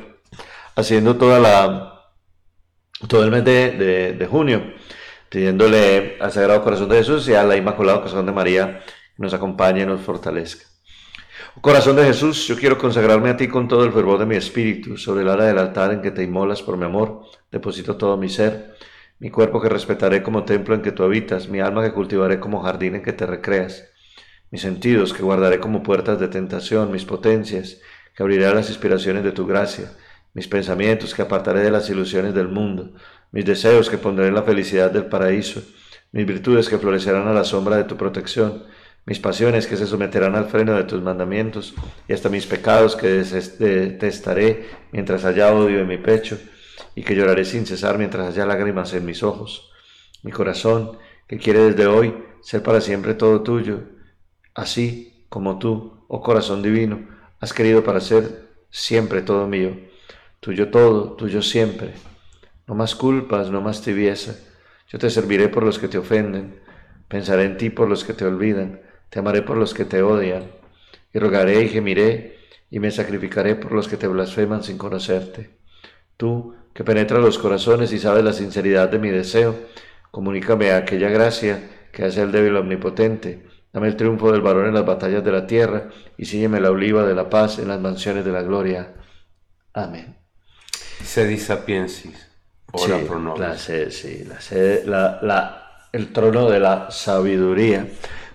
[0.77, 2.11] haciendo toda la,
[3.09, 4.63] todo el mes de, de junio
[5.35, 8.85] pidiéndole al Sagrado Corazón de Jesús y a la Inmaculado Corazón de María
[9.17, 10.65] que nos acompañe y nos fortalezca.
[11.61, 14.97] Corazón de Jesús, yo quiero consagrarme a ti con todo el fervor de mi espíritu,
[14.97, 18.29] sobre el ala del altar en que te inmolas por mi amor, deposito todo mi
[18.29, 18.77] ser,
[19.19, 22.63] mi cuerpo que respetaré como templo en que tú habitas, mi alma que cultivaré como
[22.63, 23.89] jardín en que te recreas,
[24.53, 27.81] mis sentidos que guardaré como puertas de tentación, mis potencias
[28.15, 29.91] que abriré a las inspiraciones de tu gracia,
[30.33, 32.93] mis pensamientos que apartaré de las ilusiones del mundo,
[33.35, 35.61] mis deseos que pondré en la felicidad del paraíso,
[36.13, 38.63] mis virtudes que florecerán a la sombra de tu protección,
[39.07, 41.75] mis pasiones que se someterán al freno de tus mandamientos,
[42.07, 46.39] y hasta mis pecados que detestaré mientras haya odio en mi pecho,
[46.95, 49.69] y que lloraré sin cesar mientras haya lágrimas en mis ojos.
[50.23, 53.81] Mi corazón, que quiere desde hoy ser para siempre todo tuyo,
[54.55, 57.09] así como tú, oh corazón divino,
[57.41, 59.77] has querido para ser siempre todo mío,
[60.39, 61.95] tuyo todo, tuyo siempre
[62.67, 64.35] no más culpas, no más tibieza.
[64.89, 66.61] Yo te serviré por los que te ofenden,
[67.09, 70.51] pensaré en ti por los que te olvidan, te amaré por los que te odian,
[71.13, 72.39] y rogaré y gemiré,
[72.71, 75.51] y me sacrificaré por los que te blasfeman sin conocerte.
[76.17, 79.55] Tú, que penetras los corazones y sabes la sinceridad de mi deseo,
[80.11, 83.47] comunícame aquella gracia que hace el débil omnipotente.
[83.73, 87.05] Dame el triunfo del varón en las batallas de la tierra, y sígueme la oliva
[87.05, 88.95] de la paz en las mansiones de la gloria.
[89.73, 90.17] Amén.
[91.03, 92.24] Sedi sapiensis
[93.91, 94.25] sí,
[94.87, 97.87] la, el trono de la sabiduría.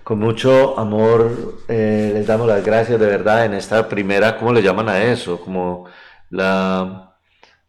[0.03, 4.63] Con mucho amor eh, les damos las gracias de verdad en esta primera, ¿cómo le
[4.63, 5.39] llaman a eso?
[5.39, 5.85] Como
[6.29, 7.15] la,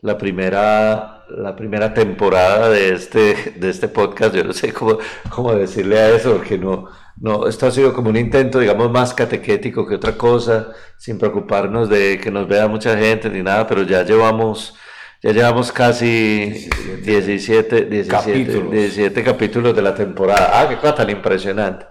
[0.01, 4.99] la primera la primera temporada de este, de este podcast, yo no sé cómo,
[5.29, 6.89] cómo decirle a eso, porque no,
[7.21, 11.89] no, esto ha sido como un intento, digamos, más catequético que otra cosa, sin preocuparnos
[11.89, 14.75] de que nos vea mucha gente ni nada, pero ya llevamos
[15.23, 16.71] ya llevamos casi
[17.05, 18.73] 17, 17, capítulos.
[18.73, 20.51] 17 capítulos de la temporada.
[20.55, 21.87] Ah, qué cosa tan impresionante.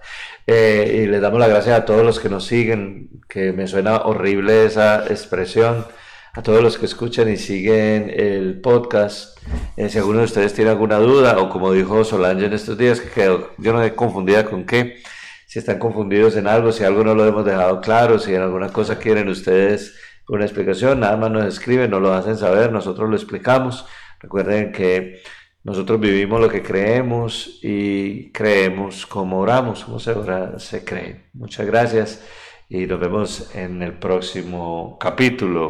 [0.46, 3.98] Eh, y les damos las gracias a todos los que nos siguen, que me suena
[3.98, 5.86] horrible esa expresión,
[6.32, 9.38] a todos los que escuchan y siguen el podcast.
[9.76, 13.00] Eh, si alguno de ustedes tiene alguna duda, o como dijo Solange en estos días,
[13.00, 13.24] que
[13.58, 15.02] yo no he confundida con qué,
[15.46, 18.72] si están confundidos en algo, si algo no lo hemos dejado claro, si en alguna
[18.72, 19.94] cosa quieren ustedes
[20.30, 23.84] una explicación, nada más nos escriben, nos lo hacen saber, nosotros lo explicamos.
[24.20, 25.22] Recuerden que
[25.64, 31.30] nosotros vivimos lo que creemos y creemos como oramos, como se ora, se cree.
[31.32, 32.24] Muchas gracias
[32.68, 35.58] y nos vemos en el próximo capítulo.